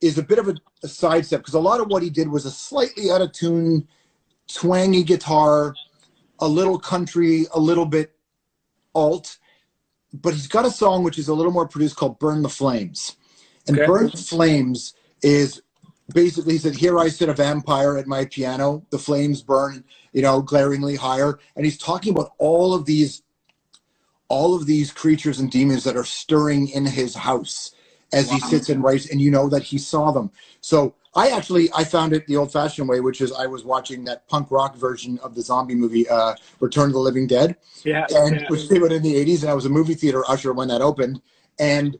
is 0.00 0.16
a 0.16 0.22
bit 0.22 0.38
of 0.38 0.48
a, 0.48 0.54
a 0.82 0.88
sidestep 0.88 1.40
because 1.40 1.52
a 1.52 1.60
lot 1.60 1.80
of 1.80 1.88
what 1.88 2.02
he 2.02 2.08
did 2.08 2.28
was 2.28 2.46
a 2.46 2.50
slightly 2.50 3.10
out 3.10 3.20
of 3.20 3.32
tune, 3.32 3.86
twangy 4.46 5.02
guitar, 5.02 5.74
a 6.38 6.48
little 6.48 6.78
country, 6.78 7.44
a 7.52 7.60
little 7.60 7.84
bit 7.84 8.14
alt. 8.94 9.36
But 10.14 10.32
he's 10.32 10.48
got 10.48 10.64
a 10.64 10.70
song 10.70 11.04
which 11.04 11.18
is 11.18 11.28
a 11.28 11.34
little 11.34 11.52
more 11.52 11.68
produced 11.68 11.96
called 11.96 12.18
"Burn 12.18 12.40
the 12.40 12.48
Flames." 12.48 13.17
And 13.68 13.78
okay. 13.78 13.86
"Burn 13.86 14.06
the 14.06 14.16
Flames" 14.16 14.94
is 15.22 15.62
basically 16.12 16.54
he 16.54 16.58
said, 16.58 16.74
Here 16.74 16.98
I 16.98 17.08
sit 17.08 17.28
a 17.28 17.34
vampire 17.34 17.96
at 17.96 18.06
my 18.06 18.24
piano, 18.24 18.84
the 18.90 18.98
flames 18.98 19.42
burn, 19.42 19.84
you 20.12 20.22
know, 20.22 20.40
glaringly 20.40 20.96
higher. 20.96 21.38
And 21.56 21.64
he's 21.64 21.78
talking 21.78 22.12
about 22.12 22.32
all 22.38 22.74
of 22.74 22.84
these 22.84 23.22
all 24.28 24.54
of 24.54 24.66
these 24.66 24.92
creatures 24.92 25.40
and 25.40 25.50
demons 25.50 25.84
that 25.84 25.96
are 25.96 26.04
stirring 26.04 26.68
in 26.68 26.84
his 26.84 27.14
house 27.14 27.74
as 28.12 28.28
wow. 28.28 28.34
he 28.34 28.40
sits 28.40 28.68
and 28.68 28.82
writes, 28.82 29.10
and 29.10 29.22
you 29.22 29.30
know 29.30 29.48
that 29.48 29.62
he 29.62 29.78
saw 29.78 30.10
them. 30.10 30.30
So 30.60 30.94
I 31.14 31.30
actually 31.30 31.70
I 31.74 31.84
found 31.84 32.12
it 32.12 32.26
the 32.26 32.36
old 32.36 32.52
fashioned 32.52 32.88
way, 32.88 33.00
which 33.00 33.20
is 33.20 33.32
I 33.32 33.46
was 33.46 33.64
watching 33.64 34.04
that 34.04 34.28
punk 34.28 34.50
rock 34.50 34.76
version 34.76 35.18
of 35.22 35.34
the 35.34 35.42
zombie 35.42 35.74
movie 35.74 36.08
uh, 36.08 36.34
Return 36.60 36.86
of 36.86 36.92
the 36.92 37.00
Living 37.00 37.26
Dead. 37.26 37.56
Yeah. 37.84 38.06
And 38.10 38.40
yeah. 38.40 38.46
which 38.48 38.68
came 38.68 38.84
out 38.84 38.92
in 38.92 39.02
the 39.02 39.16
eighties 39.16 39.42
and 39.42 39.50
I 39.50 39.54
was 39.54 39.66
a 39.66 39.70
movie 39.70 39.94
theater 39.94 40.22
usher 40.28 40.52
when 40.52 40.68
that 40.68 40.82
opened. 40.82 41.20
And 41.58 41.98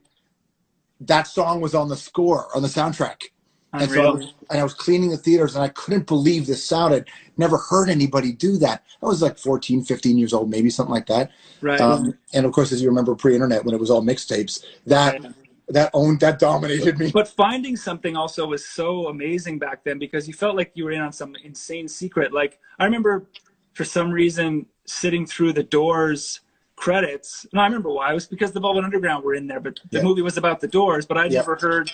that 1.01 1.27
song 1.27 1.61
was 1.61 1.75
on 1.75 1.87
the 1.89 1.95
score 1.95 2.47
on 2.55 2.61
the 2.61 2.67
soundtrack. 2.67 3.23
And 3.71 3.89
so 3.89 4.01
I 4.01 4.09
was, 4.09 4.33
and 4.49 4.59
I 4.59 4.63
was 4.63 4.73
cleaning 4.73 5.11
the 5.11 5.17
theaters 5.17 5.55
and 5.55 5.63
I 5.63 5.67
couldn't 5.69 6.07
believe 6.07 6.47
this 6.47 6.65
sounded. 6.65 7.07
Never 7.37 7.57
heard 7.57 7.87
anybody 7.87 8.31
do 8.31 8.57
that. 8.57 8.83
I 9.01 9.05
was 9.05 9.21
like 9.21 9.37
14, 9.37 9.83
15 9.83 10.17
years 10.17 10.33
old, 10.33 10.49
maybe 10.49 10.71
something 10.71 10.93
like 10.93 11.05
that. 11.05 11.31
Right. 11.61 11.79
Um, 11.79 12.17
and 12.33 12.45
of 12.47 12.51
course, 12.51 12.71
as 12.71 12.81
you 12.81 12.89
remember, 12.89 13.13
pre-internet 13.13 13.63
when 13.63 13.75
it 13.75 13.79
was 13.79 13.91
all 13.91 14.01
mixtapes, 14.01 14.65
that 14.87 15.23
right. 15.23 15.33
that 15.67 15.91
owned 15.93 16.19
that 16.21 16.39
dominated 16.39 16.97
me. 16.97 17.11
But 17.13 17.27
finding 17.27 17.77
something 17.77 18.15
also 18.15 18.47
was 18.47 18.65
so 18.65 19.07
amazing 19.07 19.59
back 19.59 19.83
then 19.83 19.99
because 19.99 20.27
you 20.27 20.33
felt 20.33 20.55
like 20.55 20.71
you 20.73 20.85
were 20.85 20.91
in 20.91 21.01
on 21.01 21.13
some 21.13 21.35
insane 21.43 21.87
secret. 21.87 22.33
Like 22.33 22.57
I 22.79 22.85
remember, 22.85 23.27
for 23.73 23.85
some 23.85 24.09
reason, 24.09 24.65
sitting 24.85 25.27
through 25.27 25.53
the 25.53 25.63
Doors 25.63 26.39
credits. 26.79 27.45
No, 27.53 27.61
I 27.61 27.65
remember 27.65 27.89
why. 27.89 28.11
It 28.11 28.13
was 28.13 28.25
because 28.25 28.51
the 28.53 28.59
Velvet 28.59 28.83
Underground 28.83 29.23
were 29.23 29.35
in 29.35 29.47
there, 29.47 29.59
but 29.59 29.79
the 29.91 29.97
yeah. 29.97 30.03
movie 30.03 30.21
was 30.21 30.37
about 30.37 30.61
the 30.61 30.67
Doors. 30.67 31.05
But 31.05 31.17
I'd 31.17 31.31
yeah. 31.31 31.39
never 31.39 31.57
heard 31.59 31.91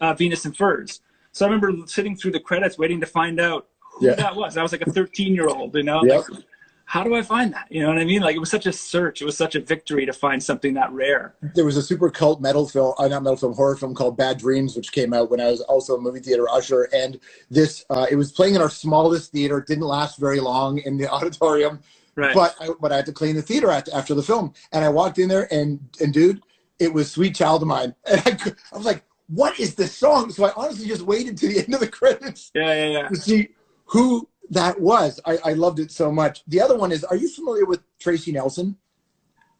uh, 0.00 0.12
Venus 0.14 0.44
in 0.44 0.52
Furs. 0.52 1.00
So 1.32 1.46
I 1.46 1.48
remember 1.48 1.86
sitting 1.86 2.16
through 2.16 2.32
the 2.32 2.40
credits, 2.40 2.76
waiting 2.76 3.00
to 3.00 3.06
find 3.06 3.40
out 3.40 3.68
who 3.80 4.08
yeah. 4.08 4.14
that 4.14 4.34
was. 4.34 4.56
I 4.56 4.62
was 4.62 4.72
like 4.72 4.82
a 4.82 4.90
13 4.90 5.34
year 5.34 5.48
old, 5.48 5.74
you 5.74 5.84
know. 5.84 6.04
Yep. 6.04 6.28
Like, 6.28 6.44
how 6.86 7.02
do 7.02 7.14
I 7.14 7.22
find 7.22 7.52
that? 7.54 7.66
You 7.70 7.82
know 7.82 7.88
what 7.88 7.98
I 7.98 8.04
mean? 8.04 8.22
Like 8.22 8.36
it 8.36 8.40
was 8.40 8.50
such 8.50 8.66
a 8.66 8.72
search. 8.72 9.22
It 9.22 9.24
was 9.24 9.36
such 9.36 9.54
a 9.54 9.60
victory 9.60 10.04
to 10.04 10.12
find 10.12 10.42
something 10.42 10.74
that 10.74 10.92
rare. 10.92 11.34
There 11.54 11.64
was 11.64 11.76
a 11.76 11.82
super 11.82 12.10
cult 12.10 12.40
metal 12.40 12.68
film, 12.68 12.94
uh, 12.98 13.08
not 13.08 13.22
metal 13.22 13.36
film, 13.36 13.54
horror 13.54 13.76
film 13.76 13.94
called 13.94 14.16
Bad 14.16 14.38
Dreams, 14.38 14.76
which 14.76 14.92
came 14.92 15.14
out 15.14 15.30
when 15.30 15.40
I 15.40 15.46
was 15.46 15.60
also 15.62 15.96
a 15.96 16.00
movie 16.00 16.20
theater 16.20 16.46
usher. 16.50 16.88
And 16.92 17.18
this, 17.50 17.84
uh, 17.88 18.06
it 18.10 18.16
was 18.16 18.32
playing 18.32 18.54
in 18.54 18.60
our 18.60 18.68
smallest 18.68 19.32
theater. 19.32 19.58
It 19.58 19.66
didn't 19.66 19.84
last 19.84 20.18
very 20.18 20.40
long 20.40 20.78
in 20.78 20.98
the 20.98 21.08
auditorium. 21.10 21.80
Right. 22.16 22.34
But 22.34 22.54
I, 22.60 22.70
but 22.80 22.92
I 22.92 22.96
had 22.96 23.06
to 23.06 23.12
clean 23.12 23.36
the 23.36 23.42
theater 23.42 23.70
after, 23.70 23.92
after 23.94 24.14
the 24.14 24.22
film, 24.22 24.52
and 24.72 24.84
I 24.84 24.88
walked 24.88 25.18
in 25.18 25.28
there, 25.28 25.52
and 25.52 25.80
and 26.00 26.12
dude, 26.12 26.42
it 26.78 26.92
was 26.92 27.10
"Sweet 27.10 27.34
Child 27.34 27.62
of 27.62 27.68
Mine," 27.68 27.94
and 28.10 28.20
I, 28.24 28.52
I 28.72 28.76
was 28.76 28.86
like, 28.86 29.02
"What 29.28 29.58
is 29.58 29.74
this 29.74 29.96
song?" 29.96 30.30
So 30.30 30.44
I 30.44 30.52
honestly 30.56 30.86
just 30.86 31.02
waited 31.02 31.36
to 31.38 31.48
the 31.48 31.58
end 31.64 31.74
of 31.74 31.80
the 31.80 31.88
credits. 31.88 32.50
Yeah, 32.54 32.72
yeah, 32.72 32.86
yeah. 32.86 33.08
To 33.08 33.16
see 33.16 33.48
who 33.86 34.28
that 34.50 34.80
was. 34.80 35.20
I, 35.24 35.38
I 35.44 35.52
loved 35.54 35.80
it 35.80 35.90
so 35.90 36.12
much. 36.12 36.44
The 36.46 36.60
other 36.60 36.76
one 36.76 36.92
is, 36.92 37.04
are 37.04 37.16
you 37.16 37.28
familiar 37.28 37.64
with 37.64 37.80
Tracy 37.98 38.32
Nelson? 38.32 38.76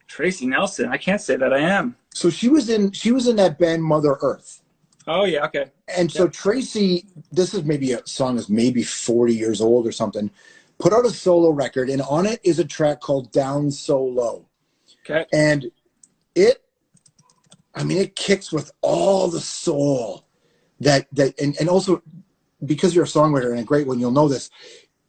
Tracy 0.06 0.46
Nelson. 0.46 0.90
I 0.90 0.98
can't 0.98 1.20
say 1.20 1.36
that 1.36 1.52
I 1.52 1.58
am. 1.58 1.96
So 2.12 2.30
she 2.30 2.48
was 2.48 2.68
in 2.68 2.92
she 2.92 3.10
was 3.10 3.26
in 3.26 3.36
that 3.36 3.58
band 3.58 3.82
Mother 3.82 4.16
Earth. 4.20 4.60
Oh 5.06 5.24
yeah, 5.24 5.44
okay. 5.46 5.72
And 5.88 6.10
so 6.10 6.28
Tracy, 6.28 7.06
this 7.32 7.52
is 7.52 7.64
maybe 7.64 7.92
a 7.92 8.06
song 8.06 8.38
is 8.38 8.48
maybe 8.48 8.82
40 8.82 9.34
years 9.34 9.60
old 9.60 9.86
or 9.86 9.92
something 9.92 10.30
put 10.78 10.92
out 10.92 11.06
a 11.06 11.10
solo 11.10 11.50
record, 11.50 11.88
and 11.88 12.02
on 12.02 12.26
it 12.26 12.40
is 12.42 12.58
a 12.58 12.64
track 12.64 13.00
called 13.00 13.32
Down 13.32 13.70
So 13.70 14.02
Low. 14.02 14.46
Okay. 15.08 15.26
And 15.32 15.70
it, 16.34 16.62
I 17.74 17.84
mean, 17.84 17.98
it 17.98 18.16
kicks 18.16 18.52
with 18.52 18.72
all 18.80 19.28
the 19.28 19.40
soul 19.40 20.26
that, 20.80 21.06
that 21.12 21.38
and, 21.40 21.56
and 21.60 21.68
also 21.68 22.02
because 22.64 22.94
you're 22.94 23.04
a 23.04 23.08
songwriter 23.08 23.50
and 23.50 23.60
a 23.60 23.64
great 23.64 23.86
one, 23.86 24.00
you'll 24.00 24.10
know 24.10 24.28
this. 24.28 24.50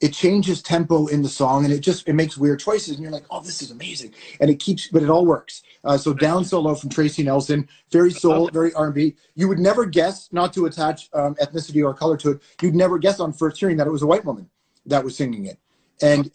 It 0.02 0.12
changes 0.12 0.62
tempo 0.62 1.08
in 1.08 1.22
the 1.22 1.30
song 1.30 1.64
and 1.64 1.74
it 1.74 1.80
just 1.80 2.08
it 2.08 2.14
makes 2.14 2.38
weird 2.38 2.60
choices 2.60 2.96
and 2.96 3.00
you're 3.02 3.14
like, 3.14 3.24
oh, 3.32 3.42
this 3.42 3.62
is 3.62 3.72
amazing. 3.72 4.14
And 4.42 4.50
it 4.50 4.60
keeps, 4.60 4.90
but 4.90 5.02
it 5.02 5.10
all 5.10 5.26
works. 5.26 5.64
Uh, 5.86 5.98
so 5.98 6.14
Down 6.14 6.44
So 6.44 6.60
Low 6.60 6.76
from 6.76 6.90
Tracy 6.90 7.24
Nelson, 7.24 7.70
very 7.92 8.12
soul, 8.12 8.50
very 8.52 8.74
R&B. 8.74 9.16
You 9.36 9.48
would 9.48 9.60
never 9.60 9.86
guess, 9.86 10.28
not 10.34 10.54
to 10.54 10.66
attach 10.66 11.10
um, 11.14 11.36
ethnicity 11.36 11.84
or 11.84 11.94
color 11.94 12.18
to 12.18 12.32
it, 12.32 12.42
you'd 12.62 12.76
never 12.76 12.98
guess 12.98 13.22
on 13.22 13.32
first 13.32 13.58
hearing 13.58 13.78
that 13.78 13.88
it 13.88 13.92
was 13.92 14.02
a 14.02 14.08
white 14.08 14.26
woman 14.26 14.50
that 14.86 15.04
was 15.04 15.16
singing 15.16 15.46
it. 15.46 15.58
And 16.02 16.30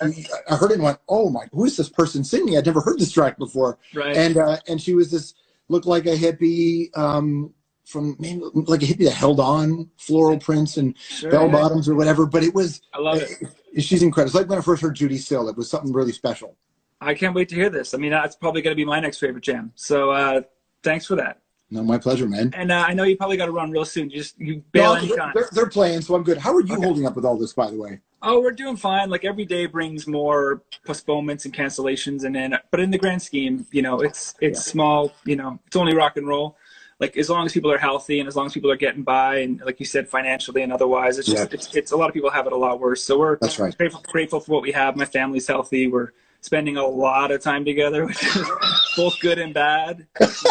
I 0.50 0.56
heard 0.56 0.70
it 0.70 0.74
and 0.74 0.82
went, 0.82 0.98
"Oh 1.08 1.28
my, 1.28 1.46
who 1.52 1.64
is 1.66 1.76
this 1.76 1.88
person 1.90 2.24
singing? 2.24 2.56
I'd 2.56 2.64
never 2.64 2.80
heard 2.80 2.98
this 2.98 3.12
track 3.12 3.36
before." 3.36 3.78
Right. 3.94 4.16
And 4.16 4.36
uh, 4.38 4.56
and 4.68 4.80
she 4.80 4.94
was 4.94 5.10
this 5.10 5.34
looked 5.68 5.86
like 5.86 6.06
a 6.06 6.16
hippie 6.16 6.96
um, 6.96 7.52
from 7.84 8.16
maybe 8.18 8.40
like 8.54 8.82
a 8.82 8.86
hippie 8.86 9.04
that 9.04 9.12
held 9.12 9.38
on 9.38 9.90
floral 9.98 10.38
prints 10.38 10.78
and 10.78 10.96
Sure, 10.98 11.30
bell 11.30 11.46
yeah. 11.46 11.52
bottoms 11.52 11.88
or 11.90 11.94
whatever. 11.94 12.24
But 12.24 12.42
it 12.42 12.54
was 12.54 12.80
I 12.94 12.98
love 13.00 13.18
it. 13.20 13.82
she's 13.82 14.02
incredible. 14.02 14.28
It's 14.28 14.34
like 14.34 14.48
when 14.48 14.58
I 14.58 14.62
first 14.62 14.80
heard 14.80 14.96
Judee 14.96 15.18
Sill. 15.18 15.48
It 15.48 15.56
was 15.58 15.68
something 15.68 15.92
really 15.92 16.12
special. 16.12 16.56
I 17.02 17.12
can't 17.14 17.34
wait 17.34 17.48
to 17.50 17.54
hear 17.54 17.68
this. 17.70 17.92
I 17.94 17.98
mean, 17.98 18.10
that's 18.12 18.36
probably 18.36 18.62
going 18.62 18.72
to 18.72 18.76
be 18.76 18.84
my 18.84 19.00
next 19.00 19.18
favorite 19.18 19.44
jam. 19.44 19.72
So 19.74 20.10
uh, 20.10 20.42
thanks 20.82 21.04
for 21.06 21.16
that. 21.16 21.40
No, 21.70 21.82
my 21.82 21.98
pleasure, 21.98 22.26
man. 22.26 22.50
And 22.54 22.72
uh, 22.72 22.84
I 22.86 22.94
know 22.94 23.04
you 23.04 23.16
probably 23.16 23.36
got 23.36 23.46
to 23.46 23.52
run 23.52 23.70
real 23.70 23.84
soon. 23.84 24.10
You 24.10 24.18
just 24.18 24.38
you 24.40 24.62
bail 24.72 24.96
they're, 24.96 25.30
they're, 25.34 25.48
they're 25.52 25.68
playing, 25.68 26.00
so 26.00 26.14
I'm 26.14 26.24
good. 26.24 26.38
How 26.38 26.52
are 26.54 26.60
you 26.62 26.74
Okay. 26.74 26.82
holding 26.84 27.06
up 27.06 27.14
with 27.14 27.24
all 27.24 27.38
this, 27.38 27.52
by 27.52 27.70
the 27.70 27.76
way? 27.76 28.00
Oh, 28.22 28.40
we're 28.40 28.50
doing 28.52 28.76
fine. 28.76 29.08
Like 29.08 29.24
every 29.24 29.46
day 29.46 29.66
brings 29.66 30.06
more 30.06 30.62
postponements 30.84 31.44
and 31.46 31.54
cancellations, 31.54 32.24
and 32.24 32.34
then 32.34 32.58
but 32.70 32.80
in 32.80 32.90
the 32.90 32.98
grand 32.98 33.22
scheme, 33.22 33.66
you 33.72 33.82
know, 33.82 34.00
it's 34.00 34.34
it's 34.40 34.66
Yeah. 34.66 34.72
small. 34.72 35.12
You 35.24 35.36
know, 35.36 35.58
it's 35.66 35.76
only 35.76 35.94
rock 35.94 36.16
and 36.16 36.28
roll. 36.28 36.56
Like 36.98 37.16
as 37.16 37.30
long 37.30 37.46
as 37.46 37.52
people 37.54 37.72
are 37.72 37.78
healthy 37.78 38.20
and 38.20 38.28
as 38.28 38.36
long 38.36 38.44
as 38.46 38.52
people 38.52 38.70
are 38.70 38.76
getting 38.76 39.02
by, 39.02 39.38
and 39.38 39.62
like 39.64 39.80
you 39.80 39.86
said, 39.86 40.06
financially 40.06 40.60
and 40.62 40.70
otherwise, 40.72 41.18
it's 41.18 41.28
just 41.28 41.50
Yeah. 41.50 41.54
it's, 41.58 41.74
it's 41.74 41.92
a 41.92 41.96
lot 41.96 42.08
of 42.08 42.14
people 42.14 42.28
have 42.30 42.46
it 42.46 42.52
a 42.52 42.56
lot 42.56 42.78
worse. 42.78 43.02
So 43.02 43.18
we're 43.18 43.38
That's 43.40 43.58
right. 43.58 43.74
grateful, 43.76 44.02
grateful 44.06 44.40
for 44.40 44.52
what 44.52 44.62
we 44.62 44.72
have. 44.72 44.96
My 44.96 45.06
family's 45.06 45.46
healthy. 45.46 45.86
We're 45.88 46.12
spending 46.40 46.76
a 46.76 46.86
lot 46.86 47.30
of 47.30 47.42
time 47.42 47.64
together, 47.64 48.06
which 48.06 48.22
is 48.24 48.50
both 48.96 49.18
good 49.20 49.38
and 49.38 49.52
bad. 49.54 50.06
Kids, 50.18 50.44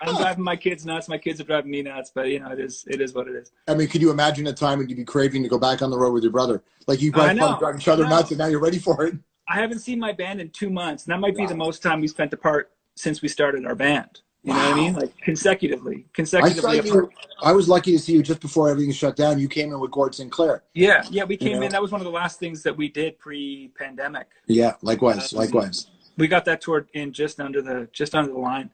I'm 0.00 0.16
driving 0.16 0.44
my 0.44 0.56
kids 0.56 0.86
nuts. 0.86 1.08
My 1.08 1.18
kids 1.18 1.40
are 1.40 1.44
driving 1.44 1.70
me 1.70 1.82
nuts. 1.82 2.10
But 2.14 2.28
you 2.28 2.40
know, 2.40 2.50
it 2.50 2.60
is 2.60 2.84
it 2.88 3.00
is 3.00 3.14
what 3.14 3.28
it 3.28 3.34
is. 3.34 3.52
I 3.68 3.74
mean, 3.74 3.88
could 3.88 4.00
you 4.02 4.10
imagine 4.10 4.46
a 4.46 4.52
time 4.52 4.78
when 4.78 4.88
you'd 4.88 4.96
be 4.96 5.04
craving 5.04 5.42
to 5.42 5.48
go 5.48 5.58
back 5.58 5.82
on 5.82 5.90
the 5.90 5.98
road 5.98 6.12
with 6.12 6.22
your 6.22 6.32
brother? 6.32 6.62
Like 6.86 7.00
you 7.02 7.10
guys 7.10 7.36
drive 7.36 7.76
each 7.76 7.88
other 7.88 8.04
nuts, 8.04 8.30
and 8.30 8.38
now 8.38 8.46
you're 8.46 8.60
ready 8.60 8.78
for 8.78 9.06
it. 9.06 9.14
I 9.48 9.56
haven't 9.56 9.80
seen 9.80 9.98
my 9.98 10.12
band 10.12 10.40
in 10.40 10.50
two 10.50 10.70
months, 10.70 11.04
and 11.04 11.12
that 11.12 11.18
might 11.20 11.36
be 11.36 11.42
Wow. 11.42 11.48
the 11.48 11.56
most 11.56 11.82
time 11.82 12.00
we 12.00 12.08
spent 12.08 12.32
apart 12.32 12.72
since 12.94 13.20
we 13.20 13.28
started 13.28 13.66
our 13.66 13.74
band. 13.74 14.20
You 14.44 14.52
know 14.52 14.58
what 14.58 14.72
I 14.72 14.74
mean? 14.74 14.92
Like 14.94 15.16
consecutively, 15.22 16.04
consecutively. 16.12 16.78
I 16.78 16.82
you. 16.82 17.10
I 17.42 17.52
was 17.52 17.66
lucky 17.66 17.92
to 17.92 17.98
see 17.98 18.12
you 18.12 18.22
just 18.22 18.40
before 18.40 18.68
everything 18.68 18.92
shut 18.92 19.16
down. 19.16 19.38
You 19.38 19.48
came 19.48 19.72
in 19.72 19.80
with 19.80 19.90
Gord 19.90 20.14
Sinclair. 20.14 20.64
Yeah, 20.74 21.02
yeah. 21.10 21.24
We 21.24 21.34
You 21.34 21.38
came 21.38 21.60
know? 21.60 21.62
in. 21.62 21.72
That 21.72 21.80
was 21.80 21.90
one 21.90 22.02
of 22.02 22.04
the 22.04 22.10
last 22.10 22.38
things 22.38 22.62
that 22.64 22.76
we 22.76 22.90
did 22.90 23.18
pre-pandemic. 23.18 24.26
Yeah, 24.46 24.74
likewise, 24.82 25.32
Um, 25.32 25.38
likewise. 25.38 25.86
We 26.18 26.28
got 26.28 26.44
that 26.44 26.60
tour 26.60 26.86
in 26.92 27.12
just 27.12 27.40
under 27.40 27.62
the 27.62 27.88
just 27.92 28.14
under 28.14 28.30
the 28.32 28.38
line. 28.38 28.68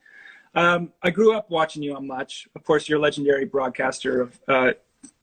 Um, 0.56 0.92
I 1.04 1.10
grew 1.10 1.34
up 1.36 1.48
watching 1.50 1.84
you 1.84 1.94
on 1.94 2.04
Much. 2.04 2.48
Of 2.56 2.64
course, 2.64 2.88
you're 2.88 2.98
a 2.98 3.02
legendary 3.02 3.44
broadcaster 3.44 4.20
of 4.22 4.40
uh, 4.48 4.72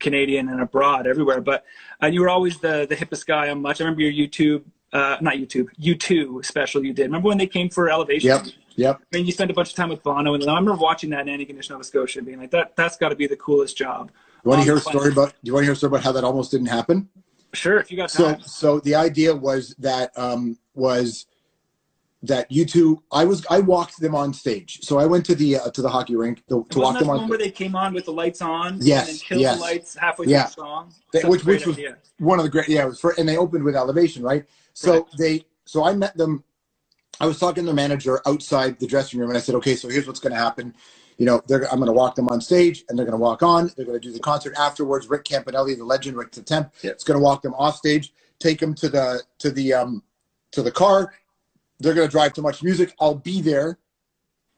Canadian 0.00 0.48
and 0.48 0.62
abroad, 0.62 1.06
everywhere. 1.06 1.42
But 1.42 1.66
and 2.00 2.14
you 2.14 2.22
were 2.22 2.30
always 2.30 2.58
the 2.58 2.86
the 2.88 2.96
hippest 2.96 3.26
guy 3.26 3.50
on 3.50 3.60
Much. 3.60 3.82
I 3.82 3.84
remember 3.84 4.00
your 4.00 4.12
YouTube, 4.28 4.64
uh, 4.94 5.18
not 5.20 5.34
YouTube, 5.34 5.66
U2 5.78 6.42
special 6.42 6.82
you 6.82 6.94
did. 6.94 7.02
Remember 7.02 7.28
when 7.28 7.36
they 7.38 7.46
came 7.46 7.68
for 7.68 7.90
Elevation? 7.90 8.28
Yep, 8.30 8.46
yep. 8.78 9.00
I 9.12 9.16
mean, 9.16 9.26
you 9.26 9.32
spend 9.32 9.50
a 9.50 9.54
bunch 9.54 9.70
of 9.70 9.74
time 9.76 9.90
with 9.90 10.02
Bono, 10.02 10.34
and 10.34 10.42
I 10.44 10.54
remember 10.58 10.74
watching 10.80 11.10
that 11.10 11.28
in 11.28 11.38
Antigonish, 11.38 11.68
Nova 11.70 11.84
Scotia, 11.84 12.18
and 12.20 12.26
being 12.26 12.38
like, 12.40 12.50
"That 12.50 12.74
that's 12.76 12.96
got 12.96 13.10
to 13.10 13.16
be 13.16 13.26
the 13.26 13.36
coolest 13.36 13.76
job." 13.76 14.10
You 14.44 14.50
want 14.50 14.60
to 14.60 14.64
hear 14.64 14.76
a 14.76 14.80
story 14.80 15.12
about? 15.12 15.30
Do 15.30 15.34
you 15.48 15.52
want 15.52 15.62
to 15.64 15.66
hear 15.66 15.72
a 15.74 15.76
story 15.76 15.88
about 15.90 16.04
how 16.04 16.12
that 16.12 16.24
almost 16.24 16.50
didn't 16.50 16.68
happen? 16.68 17.08
Sure, 17.52 17.78
if 17.78 17.90
you 17.90 17.96
got 17.96 18.08
time. 18.10 18.40
so 18.40 18.46
so 18.76 18.80
the 18.80 18.94
idea 18.94 19.34
was 19.34 19.74
that 19.78 20.16
um, 20.16 20.58
was 20.74 21.26
that 22.22 22.50
U2. 22.50 22.98
I 23.12 23.24
was 23.24 23.46
I 23.48 23.60
walked 23.60 24.00
them 24.00 24.14
on 24.14 24.32
stage. 24.34 24.80
So 24.82 24.98
I 24.98 25.06
went 25.06 25.24
to 25.26 25.34
the 25.34 25.56
uh, 25.56 25.70
to 25.70 25.82
the 25.82 25.88
hockey 25.88 26.16
rink 26.16 26.42
to, 26.48 26.66
to 26.70 26.78
walk 26.80 26.98
them 26.98 27.06
the 27.06 27.12
on. 27.12 27.18
one 27.20 27.28
where 27.28 27.38
they 27.38 27.50
came 27.50 27.76
on 27.76 27.94
with 27.94 28.06
the 28.06 28.12
lights 28.12 28.42
on? 28.42 28.78
Yes, 28.80 29.08
And 29.08 29.20
killed 29.20 29.40
yes. 29.40 29.56
the 29.56 29.60
lights 29.62 29.96
halfway 29.96 30.26
Yeah. 30.26 30.44
through 30.46 30.62
the 30.64 30.68
song. 30.68 30.94
They- 31.12 31.22
which- 31.28 31.44
which 31.44 31.66
was- 31.66 31.76
idea. 31.76 31.96
one 32.18 32.38
of 32.40 32.44
the 32.44 32.50
great 32.50 32.68
yeah 32.68 32.82
it 32.82 32.88
was 32.88 33.00
for 33.00 33.14
and 33.18 33.28
they 33.28 33.36
opened 33.36 33.62
with 33.64 33.76
elevation 33.76 34.22
right 34.24 34.44
so 34.74 34.92
Right. 34.92 35.04
they 35.18 35.44
so 35.64 35.84
i 35.84 35.94
met 35.94 36.16
them 36.16 36.42
i 37.20 37.26
was 37.26 37.38
talking 37.38 37.64
to 37.64 37.70
the 37.70 37.74
manager 37.74 38.20
outside 38.26 38.78
the 38.80 38.86
dressing 38.86 39.20
room 39.20 39.30
and 39.30 39.38
i 39.38 39.40
said 39.40 39.54
okay 39.56 39.76
so 39.76 39.88
here's 39.88 40.06
what's 40.06 40.20
going 40.20 40.32
to 40.34 40.38
happen. 40.38 40.74
You 41.18 41.26
know 41.26 41.42
they're, 41.48 41.64
i'm 41.72 41.78
going 41.78 41.86
to 41.88 41.92
walk 41.92 42.14
them 42.16 42.28
on 42.28 42.40
stage 42.40 42.84
and 42.88 42.98
they're 42.98 43.06
going 43.06 43.18
to 43.18 43.22
walk 43.22 43.42
on. 43.42 43.70
They're 43.76 43.86
going 43.86 44.00
to 44.00 44.06
do 44.08 44.12
the 44.12 44.20
concert 44.20 44.54
afterwards. 44.58 45.08
Rick 45.08 45.24
campanelli 45.24 45.76
the 45.76 45.84
legend 45.84 46.16
rick 46.16 46.32
the 46.32 46.42
temp 46.42 46.72
Yeah. 46.82 46.92
is 46.92 47.04
going 47.04 47.18
to 47.18 47.24
walk 47.24 47.42
them 47.42 47.54
off 47.54 47.76
stage 47.76 48.12
take 48.40 48.60
them 48.60 48.74
to 48.76 48.88
the 48.88 49.22
to 49.40 49.50
the 49.50 49.74
um 49.74 50.02
to 50.52 50.62
the 50.62 50.72
car. 50.72 51.14
They're 51.80 51.94
going 51.94 52.08
to 52.08 52.12
drive 52.12 52.34
to 52.34 52.42
much 52.42 52.62
music. 52.62 52.94
I'll 53.00 53.14
be 53.16 53.42
there. 53.42 53.78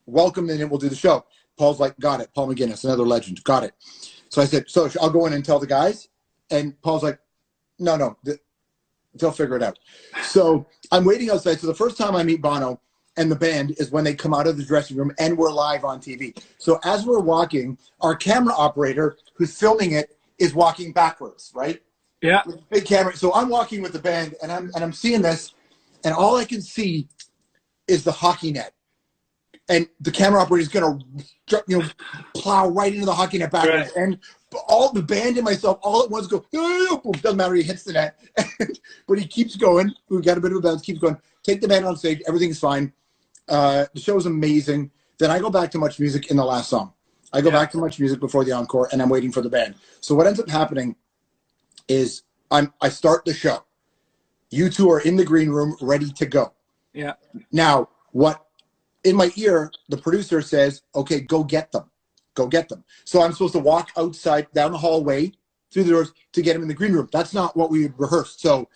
Welcome 0.07 0.50
and 0.50 0.61
then 0.61 0.71
we'll 0.71 0.79
do 0.81 0.88
the 0.90 0.97
show. 0.97 1.26
Paul's 1.59 1.81
like 1.81 1.99
got 2.00 2.21
it. 2.21 2.31
Paul 2.35 2.49
McGuinness 2.49 2.85
another 2.85 3.05
legend. 3.07 3.43
Got 3.45 3.64
it. 3.64 3.75
So 4.31 4.43
i 4.43 4.47
said 4.47 4.69
so 4.69 4.90
i'll 5.02 5.11
go 5.11 5.26
in 5.26 5.33
and 5.35 5.45
tell 5.45 5.59
the 5.61 5.67
guys. 5.69 6.09
And 6.50 6.81
paul's 6.83 7.02
like 7.05 7.19
no, 7.81 7.97
no, 7.97 8.17
th- 8.25 8.40
they'll 9.14 9.33
figure 9.33 9.57
it 9.57 9.62
out. 9.62 9.79
So 10.23 10.67
I'm 10.93 11.05
waiting 11.05 11.31
outside. 11.31 11.61
So 11.61 11.67
the 11.67 11.75
first 11.75 11.97
time 11.97 12.14
I 12.14 12.23
meet 12.23 12.40
Bono 12.43 12.81
and 13.17 13.31
the 13.31 13.37
band 13.37 13.75
is 13.79 13.90
when 13.90 14.05
they 14.05 14.14
come 14.14 14.33
out 14.33 14.47
of 14.47 14.57
the 14.57 14.64
dressing 14.64 14.97
room 14.97 15.12
and 15.19 15.37
we're 15.37 15.50
live 15.50 15.85
on 15.85 16.00
TV. 16.00 16.37
So 16.59 16.79
as 16.85 17.05
we're 17.05 17.21
walking, 17.21 17.76
our 18.00 18.14
camera 18.14 18.55
operator 18.55 19.17
who's 19.35 19.57
filming 19.59 19.93
it 19.93 20.17
is 20.38 20.55
walking 20.55 20.93
backwards, 20.93 21.52
right? 21.55 21.83
Yeah. 22.23 22.43
Big 22.71 22.85
camera. 22.85 23.17
So 23.17 23.33
I'm 23.35 23.49
walking 23.49 23.83
with 23.83 23.93
the 23.93 23.99
band 23.99 24.35
and 24.43 24.52
I'm 24.52 24.71
and 24.75 24.85
I'm 24.85 24.93
seeing 24.93 25.23
this, 25.23 25.55
and 26.05 26.14
all 26.14 26.37
I 26.37 26.45
can 26.45 26.61
see 26.61 27.09
is 27.88 28.05
the 28.05 28.12
hockey 28.12 28.52
net. 28.52 28.73
And 29.71 29.89
the 30.00 30.11
camera 30.11 30.43
operator 30.43 30.62
is 30.62 30.69
gonna 30.69 30.99
you 31.69 31.79
know 31.79 31.85
plow 32.35 32.69
right 32.69 32.93
into 32.93 33.07
the 33.07 33.15
hockey 33.15 33.39
net 33.39 33.53
backwards. 33.53 33.93
And 33.97 34.19
all 34.69 34.93
the 34.93 35.03
band 35.03 35.37
and 35.37 35.45
myself 35.45 35.79
all 35.81 36.03
at 36.03 36.11
once 36.11 36.27
go, 36.27 36.45
boom, 36.53 37.12
doesn't 37.23 37.37
matter, 37.37 37.55
he 37.55 37.62
hits 37.62 37.85
the 37.85 37.93
net. 37.93 38.19
but 39.09 39.19
he 39.19 39.27
keeps 39.27 39.57
going. 39.57 39.95
We 40.09 40.21
got 40.23 40.37
a 40.37 40.41
bit 40.41 40.50
of 40.50 40.59
a 40.59 40.61
bounce, 40.61 40.83
keeps 40.83 40.99
going. 40.99 41.17
Take 41.43 41.61
the 41.61 41.69
band 41.69 41.87
on 41.87 41.97
stage, 41.97 42.21
everything's 42.27 42.59
fine. 42.59 42.93
Uh, 43.49 43.87
the 43.95 44.17
is 44.17 44.27
amazing. 44.27 44.91
Then 45.19 45.31
I 45.31 45.39
go 45.39 45.50
back 45.50 45.71
to 45.73 45.79
much 45.79 46.00
music 46.00 46.31
in 46.31 46.37
the 46.37 46.45
last 46.45 46.69
song. 46.69 46.93
I 47.33 47.41
go 47.41 47.49
Yeah. 47.49 47.61
back 47.61 47.71
to 47.73 47.79
much 47.79 48.00
music 48.00 48.19
before 48.21 48.45
the 48.45 48.53
encore, 48.53 48.89
and 48.93 49.00
I'm 49.00 49.09
waiting 49.09 49.31
for 49.31 49.41
the 49.41 49.49
band. 49.49 49.77
So 50.00 50.15
what 50.15 50.27
ends 50.27 50.41
up 50.41 50.49
happening 50.49 50.97
is 51.89 52.23
I'm 52.50 52.73
I 52.81 52.89
start 52.89 53.25
the 53.25 53.35
show. 53.35 53.65
U2 54.53 54.89
are 54.91 55.00
in 55.00 55.17
the 55.17 55.25
green 55.25 55.50
room, 55.50 55.77
ready 55.81 56.11
to 56.12 56.27
go. 56.27 56.53
Yeah. 56.93 57.15
Now, 57.53 57.89
what 58.11 58.45
in 59.04 59.16
my 59.16 59.33
ear, 59.37 59.71
the 59.88 59.97
producer 59.97 60.42
says, 60.42 60.83
"Okay, 60.95 61.21
go 61.21 61.45
get 61.45 61.73
them, 61.73 61.90
go 62.35 62.47
get 62.47 62.69
them." 62.69 62.85
So 63.04 63.23
I'm 63.23 63.33
supposed 63.33 63.54
to 63.54 63.59
walk 63.61 63.90
outside 63.97 64.49
down 64.52 64.73
the 64.73 64.78
hallway 64.78 65.33
through 65.73 65.85
the 65.85 65.92
doors 65.92 66.12
to 66.33 66.42
get 66.42 66.57
him 66.57 66.62
in 66.62 66.69
the 66.69 66.75
green 66.75 66.92
room. 66.92 67.09
That's 67.12 67.35
not 67.35 67.57
what 67.57 67.71
we 67.71 67.92
rehearsed. 67.97 68.40
So 68.40 68.69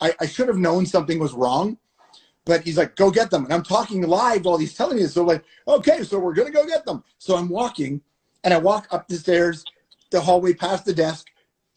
I, 0.00 0.14
I 0.20 0.26
should 0.26 0.48
have 0.48 0.58
known 0.58 0.86
something 0.86 1.18
was 1.18 1.32
wrong. 1.32 1.78
But 2.44 2.62
he's 2.64 2.78
like, 2.78 2.96
"Go 2.96 3.10
get 3.10 3.30
them," 3.30 3.44
and 3.44 3.54
I'm 3.54 3.62
talking 3.62 4.02
live 4.02 4.44
while 4.44 4.58
he's 4.58 4.74
telling 4.74 4.96
me 4.96 5.02
this. 5.02 5.14
So 5.14 5.24
like, 5.24 5.44
okay, 5.68 6.02
so 6.04 6.18
we're 6.18 6.34
gonna 6.34 6.50
go 6.50 6.66
get 6.66 6.84
them. 6.86 7.04
So 7.18 7.36
I'm 7.36 7.48
walking, 7.48 8.00
and 8.44 8.54
I 8.54 8.58
walk 8.58 8.88
up 8.90 9.08
the 9.08 9.16
stairs, 9.16 9.64
the 10.10 10.20
hallway, 10.20 10.54
past 10.54 10.84
the 10.84 10.94
desk, 10.94 11.26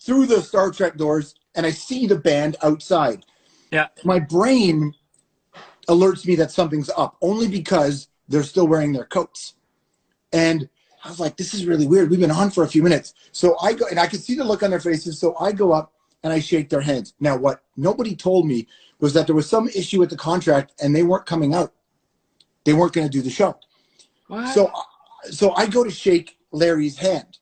through 0.01 0.27
the 0.27 0.41
Star 0.41 0.71
Trek 0.71 0.97
doors, 0.97 1.35
and 1.55 1.65
I 1.65 1.71
see 1.71 2.07
the 2.07 2.17
band 2.17 2.57
outside. 2.63 3.25
Yeah. 3.71 3.87
My 4.03 4.19
brain 4.19 4.93
alerts 5.87 6.25
me 6.25 6.35
that 6.35 6.51
something's 6.51 6.89
up 6.97 7.17
only 7.21 7.47
because 7.47 8.07
they're 8.27 8.43
still 8.43 8.67
wearing 8.67 8.93
their 8.93 9.05
coats. 9.05 9.55
And 10.31 10.69
I 11.03 11.09
was 11.09 11.19
like, 11.19 11.37
this 11.37 11.53
is 11.53 11.65
really 11.65 11.85
weird. 11.85 12.09
We've 12.09 12.19
been 12.19 12.31
on 12.31 12.49
for 12.49 12.63
a 12.63 12.67
few 12.67 12.81
minutes. 12.81 13.13
So 13.31 13.57
I 13.59 13.73
go, 13.73 13.85
and 13.87 13.99
I 13.99 14.07
could 14.07 14.21
see 14.21 14.35
the 14.35 14.43
look 14.43 14.63
on 14.63 14.69
their 14.69 14.79
faces. 14.79 15.19
So 15.19 15.35
I 15.39 15.51
go 15.51 15.71
up 15.73 15.93
and 16.23 16.31
I 16.31 16.39
shake 16.39 16.69
their 16.69 16.81
hands. 16.81 17.13
Now, 17.19 17.35
what 17.35 17.61
nobody 17.75 18.15
told 18.15 18.47
me 18.47 18.67
was 18.99 19.13
that 19.13 19.27
there 19.27 19.35
was 19.35 19.49
some 19.49 19.67
issue 19.69 19.99
with 19.99 20.09
the 20.09 20.17
contract 20.17 20.73
and 20.81 20.95
they 20.95 21.03
weren't 21.03 21.25
coming 21.25 21.53
out. 21.53 21.73
They 22.63 22.73
weren't 22.73 22.93
going 22.93 23.05
to 23.05 23.11
do 23.11 23.21
the 23.21 23.29
show. 23.29 23.59
What? 24.27 24.53
So, 24.53 24.71
so 25.29 25.53
I 25.55 25.67
go 25.67 25.83
to 25.83 25.91
shake 25.91 26.37
Larry's 26.51 26.97
hand, 26.97 27.39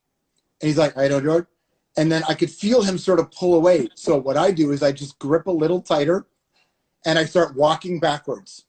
and 0.59 0.67
he's 0.67 0.77
like, 0.77 0.97
"I 0.97 1.07
don't 1.07 1.23
know." 1.23 1.45
And 1.97 2.11
then 2.11 2.23
I 2.27 2.33
could 2.33 2.49
feel 2.49 2.81
him 2.81 2.97
sort 2.97 3.19
of 3.19 3.29
pull 3.31 3.55
away. 3.55 3.89
So 3.95 4.17
what 4.17 4.37
I 4.37 4.51
do 4.51 4.71
is 4.71 4.81
I 4.81 4.91
just 4.91 5.19
grip 5.19 5.45
a 5.47 5.51
little 5.51 5.81
tighter, 5.81 6.25
and 7.05 7.17
I 7.17 7.25
start 7.25 7.55
walking 7.55 7.99
backwards, 7.99 8.65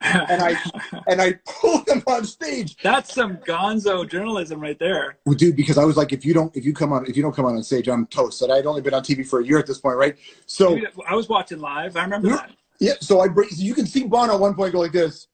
and 0.00 0.42
I 0.42 0.56
and 1.08 1.20
I 1.20 1.34
pull 1.46 1.82
them 1.84 2.02
on 2.06 2.24
stage. 2.24 2.76
That's 2.82 3.14
some 3.14 3.36
gonzo 3.38 4.08
journalism 4.08 4.60
right 4.60 4.78
there. 4.78 5.18
Well, 5.26 5.34
dude, 5.34 5.56
because 5.56 5.78
I 5.78 5.84
was 5.84 5.96
like, 5.96 6.12
if 6.12 6.24
you 6.24 6.34
don't, 6.34 6.54
if 6.56 6.64
you 6.64 6.72
come 6.72 6.92
on, 6.92 7.06
if 7.06 7.16
you 7.16 7.22
don't 7.22 7.34
come 7.34 7.46
on 7.46 7.62
stage, 7.62 7.88
I'm 7.88 8.06
toast. 8.06 8.42
And 8.42 8.52
I'd 8.52 8.66
only 8.66 8.82
been 8.82 8.94
on 8.94 9.02
TV 9.02 9.26
for 9.26 9.40
a 9.40 9.44
year 9.44 9.58
at 9.58 9.66
this 9.66 9.78
point, 9.78 9.96
right? 9.96 10.16
So 10.46 10.76
Dude, 10.76 10.88
I 11.08 11.14
was 11.14 11.28
watching 11.28 11.60
live. 11.60 11.96
I 11.96 12.04
remember 12.04 12.28
that. 12.30 12.52
yeah, 12.78 12.94
so 13.00 13.20
I 13.20 13.28
bring. 13.28 13.48
So 13.50 13.62
you 13.62 13.74
can 13.74 13.86
see 13.86 14.04
Bono 14.04 14.34
at 14.34 14.40
one 14.40 14.54
point 14.54 14.72
go 14.72 14.80
like 14.80 14.92
this. 14.92 15.28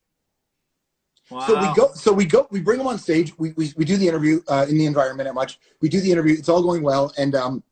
Wow. 1.31 1.41
So 1.41 1.61
we 1.61 1.75
go. 1.75 1.93
So 1.95 2.13
we 2.13 2.25
go. 2.25 2.47
We 2.51 2.61
bring 2.61 2.81
him 2.81 2.87
on 2.87 2.99
stage. 2.99 3.37
We 3.39 3.53
we, 3.53 3.73
we 3.77 3.85
do 3.85 3.97
the 3.97 4.07
interview 4.07 4.41
uh, 4.49 4.67
in 4.69 4.79
the 4.79 4.87
environment 4.87 5.29
at 5.29 5.35
much. 5.35 5.59
We 5.81 5.89
do 5.89 6.01
the 6.01 6.11
interview. 6.11 6.35
It's 6.39 6.49
all 6.49 6.63
going 6.63 6.83
well, 6.83 7.13
and 7.19 7.35
um, 7.35 7.65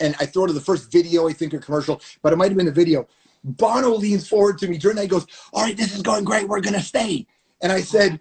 and 0.00 0.14
I 0.18 0.26
throw 0.26 0.46
to 0.46 0.52
the 0.52 0.60
first 0.60 0.90
video 0.90 1.28
I 1.28 1.32
think 1.32 1.52
or 1.52 1.58
commercial, 1.58 2.00
but 2.22 2.32
it 2.32 2.36
might 2.36 2.48
have 2.48 2.56
been 2.56 2.66
the 2.66 2.72
video. 2.72 3.06
Bono 3.44 3.90
leans 3.90 4.28
forward 4.28 4.58
to 4.58 4.68
me 4.68 4.78
during 4.78 4.96
that. 4.96 5.02
He 5.02 5.08
goes, 5.08 5.26
"All 5.52 5.62
right, 5.62 5.76
this 5.76 5.94
is 5.94 6.02
going 6.02 6.24
great. 6.24 6.48
We're 6.48 6.60
gonna 6.60 6.82
stay." 6.82 7.26
And 7.60 7.72
I 7.72 7.80
said, 7.80 8.20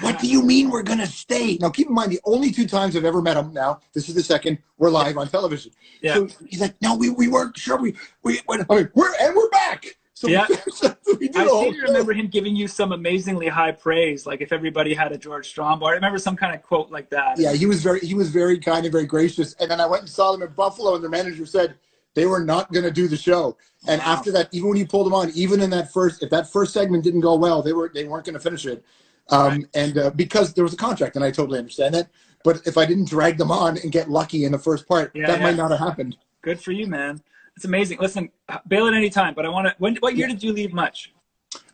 What 0.00 0.20
do 0.20 0.28
you 0.28 0.42
mean 0.42 0.70
we're 0.70 0.82
going 0.82 1.00
to 1.00 1.06
stay? 1.06 1.58
Now, 1.60 1.70
keep 1.70 1.88
in 1.88 1.94
mind, 1.94 2.12
the 2.12 2.20
only 2.24 2.52
two 2.52 2.66
times 2.66 2.96
I've 2.96 3.04
ever 3.04 3.20
met 3.20 3.36
him 3.36 3.52
now, 3.52 3.80
this 3.94 4.08
is 4.08 4.14
the 4.14 4.22
second, 4.22 4.58
we're 4.78 4.90
live 4.90 5.18
on 5.18 5.28
television. 5.28 5.72
Yeah. 6.00 6.14
So 6.14 6.28
he's 6.48 6.60
like, 6.60 6.74
No, 6.80 6.94
we, 6.94 7.10
we 7.10 7.28
weren't 7.28 7.56
sure. 7.56 7.78
We, 7.78 7.96
we, 8.22 8.40
I 8.48 8.56
mean, 8.74 8.90
we're, 8.94 9.14
and 9.20 9.34
we're 9.34 9.50
back. 9.50 9.86
So 10.14 10.28
Yeah. 10.28 10.46
we 11.18 11.28
I 11.34 11.46
seem 11.46 11.74
to 11.74 11.82
remember 11.82 12.12
him 12.12 12.28
giving 12.28 12.54
you 12.54 12.68
some 12.68 12.92
amazingly 12.92 13.48
high 13.48 13.72
praise, 13.72 14.24
like 14.24 14.40
if 14.40 14.52
everybody 14.52 14.94
had 14.94 15.12
a 15.12 15.18
George 15.18 15.52
Strombo. 15.52 15.88
I 15.88 15.92
remember 15.92 16.18
some 16.18 16.36
kind 16.36 16.54
of 16.54 16.62
quote 16.62 16.90
like 16.90 17.10
that. 17.10 17.38
Yeah, 17.38 17.52
he 17.52 17.66
was 17.66 17.82
very 17.82 18.00
he 18.00 18.14
was 18.14 18.30
very 18.30 18.58
kind 18.58 18.84
and 18.84 18.92
very 18.92 19.06
gracious. 19.06 19.54
And 19.54 19.70
then 19.70 19.80
I 19.80 19.86
went 19.86 20.02
and 20.02 20.10
saw 20.10 20.32
them 20.32 20.42
in 20.42 20.48
Buffalo, 20.54 20.94
and 20.94 21.02
their 21.02 21.10
manager 21.10 21.44
said 21.44 21.74
they 22.16 22.26
were 22.26 22.40
not 22.42 22.72
going 22.72 22.82
to 22.84 22.90
do 22.90 23.06
the 23.06 23.16
show. 23.16 23.56
And 23.86 24.00
Wow. 24.00 24.14
after 24.14 24.32
that, 24.32 24.48
even 24.50 24.70
when 24.70 24.78
you 24.78 24.86
pulled 24.86 25.06
them 25.06 25.14
on, 25.14 25.30
even 25.34 25.60
in 25.60 25.70
that 25.70 25.92
first, 25.92 26.22
if 26.24 26.30
that 26.30 26.50
first 26.50 26.72
segment 26.72 27.04
didn't 27.04 27.20
go 27.20 27.36
well, 27.36 27.62
they 27.62 27.72
were 27.74 27.92
they 27.94 28.04
weren't 28.04 28.24
going 28.24 28.34
to 28.34 28.40
finish 28.40 28.66
it. 28.66 28.82
Um, 29.28 29.48
Right. 29.48 29.64
And 29.74 29.98
uh, 29.98 30.10
because 30.10 30.52
there 30.54 30.64
was 30.64 30.72
a 30.72 30.76
contract, 30.76 31.14
and 31.14 31.24
I 31.24 31.30
totally 31.30 31.58
understand 31.60 31.94
that. 31.94 32.08
But 32.42 32.62
if 32.66 32.76
I 32.78 32.86
didn't 32.86 33.08
drag 33.08 33.38
them 33.38 33.50
on 33.50 33.76
and 33.78 33.92
get 33.92 34.08
lucky 34.08 34.44
in 34.44 34.52
the 34.52 34.58
first 34.58 34.88
part, 34.88 35.12
Yeah, 35.14 35.26
that 35.26 35.38
yeah. 35.38 35.44
might 35.44 35.56
not 35.56 35.70
have 35.70 35.80
happened. 35.80 36.16
Good 36.42 36.60
for 36.60 36.72
you, 36.72 36.86
man. 36.86 37.20
It's 37.56 37.64
amazing. 37.64 37.98
Listen, 38.00 38.30
bail 38.68 38.86
at 38.86 38.94
any 38.94 39.10
time, 39.10 39.34
but 39.34 39.44
I 39.44 39.48
want 39.48 39.68
to. 39.68 39.74
When? 39.78 39.96
What 39.96 40.16
year 40.16 40.26
did 40.26 40.42
you 40.42 40.52
leave 40.52 40.72
Much? 40.72 41.12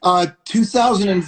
Uh, 0.03 0.27
2000 0.45 1.09
and 1.09 1.25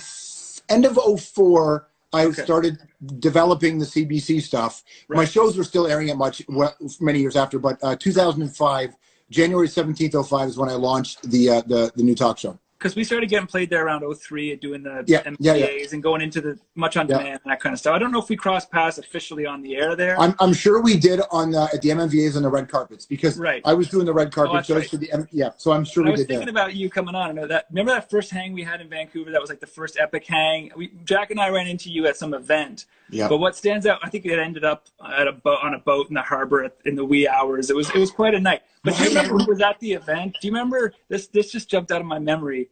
end 0.69 0.85
of 0.85 0.99
04, 1.21 1.89
I 2.15 2.27
Okay. 2.27 2.43
started 2.43 2.79
developing 3.19 3.79
the 3.79 3.85
CBC 3.87 4.41
stuff. 4.41 4.83
My 5.09 5.25
shows 5.25 5.59
were 5.59 5.65
still 5.65 5.87
airing 5.87 6.11
at 6.11 6.17
much 6.17 6.43
well, 6.49 6.75
many 7.01 7.19
years 7.21 7.37
after, 7.37 7.59
but 7.59 7.79
uh, 7.83 7.97
2005, 7.97 8.95
January 9.31 9.69
17th, 9.69 10.29
05 10.29 10.49
is 10.49 10.57
when 10.57 10.69
I 10.69 10.75
launched 10.75 11.29
the 11.31 11.51
uh, 11.51 11.63
the 11.67 11.93
the 11.97 12.03
new 12.03 12.15
talk 12.15 12.39
show. 12.39 12.59
Because 12.85 12.97
we 12.97 13.03
started 13.05 13.31
getting 13.31 13.47
played 13.47 13.71
there 13.71 13.87
around 13.87 14.05
03 14.15 14.53
and 14.53 14.61
doing 14.61 14.83
the 14.83 15.03
Yeah, 15.07 15.23
yeah, 15.39 15.55
yeah. 15.55 15.87
and 15.91 16.03
going 16.03 16.21
into 16.21 16.43
the 16.43 16.59
Much 16.75 16.99
on 16.99 17.09
Yeah. 17.09 17.17
Demand 17.17 17.41
and 17.43 17.51
that 17.51 17.59
kind 17.59 17.73
of 17.73 17.79
stuff. 17.79 17.95
I 17.95 17.99
don't 17.99 18.13
know 18.13 18.19
if 18.21 18.29
we 18.29 18.37
crossed 18.37 18.71
paths 18.71 18.99
officially 18.99 19.47
on 19.47 19.63
the 19.63 19.75
air 19.75 19.97
there. 19.97 20.21
I'm, 20.21 20.35
I'm 20.39 20.53
sure 20.53 20.83
we 20.83 20.99
did 20.99 21.23
on 21.31 21.55
uh, 21.55 21.69
at 21.73 21.81
the 21.81 21.89
MMVAs 21.89 22.37
on 22.37 22.43
the 22.43 22.51
red 22.51 22.69
carpets 22.69 23.07
because 23.07 23.39
Right. 23.39 23.63
I 23.65 23.73
was 23.73 23.89
doing 23.89 24.05
the 24.05 24.13
red 24.13 24.33
carpet 24.33 24.57
Oh, 24.57 24.61
shows 24.63 24.77
right. 24.83 24.91
for 24.91 24.97
the 24.99 25.11
M- 25.13 25.27
yeah. 25.33 25.53
So 25.57 25.73
I'm 25.73 25.87
sure 25.87 26.03
I 26.03 26.09
we 26.09 26.11
was 26.11 26.21
did 26.21 26.29
thinking 26.29 26.45
that. 26.45 26.51
about 26.51 26.75
you 26.75 26.91
coming 26.91 27.15
on. 27.15 27.31
I 27.31 27.33
know 27.33 27.47
that. 27.47 27.69
Remember 27.71 27.93
that 27.93 28.11
first 28.11 28.31
hang 28.31 28.53
we 28.53 28.63
had 28.63 28.83
in 28.83 28.91
Vancouver? 28.91 29.31
That 29.31 29.41
was 29.41 29.49
like 29.49 29.61
the 29.61 29.67
first 29.67 29.97
epic 29.99 30.27
hang. 30.27 30.71
We, 30.77 30.93
Jack 31.07 31.31
and 31.31 31.41
I 31.41 31.49
ran 31.49 31.67
into 31.67 31.91
you 31.91 32.07
at 32.07 32.19
some 32.19 32.35
event. 32.35 32.85
Yeah. 33.09 33.29
But 33.29 33.39
what 33.39 33.57
stands 33.57 33.87
out, 33.87 33.99
I 34.03 34.11
think 34.11 34.27
it 34.27 34.39
ended 34.39 34.65
up 34.65 34.89
at 35.11 35.27
a 35.27 35.33
boat 35.33 35.61
on 35.63 35.73
a 35.73 35.79
boat 35.79 36.09
in 36.09 36.15
the 36.15 36.23
harbor 36.23 36.65
at, 36.65 36.77
in 36.85 36.97
the 36.97 37.05
wee 37.05 37.27
hours. 37.27 37.71
It 37.71 37.77
was 37.77 37.89
it 37.89 37.97
was 37.99 38.11
quite 38.11 38.35
a 38.35 38.41
night. 38.41 38.61
But 38.83 38.97
do 38.99 39.05
you 39.05 39.09
remember 39.09 39.39
who 39.39 39.47
was 39.51 39.63
at 39.63 39.81
the 39.81 39.93
event? 39.95 40.37
Do 40.43 40.47
you 40.49 40.53
remember 40.53 40.93
this? 41.09 41.29
This 41.29 41.51
just 41.51 41.71
jumped 41.71 41.91
out 41.91 42.03
of 42.03 42.07
my 42.07 42.19
memory. 42.19 42.69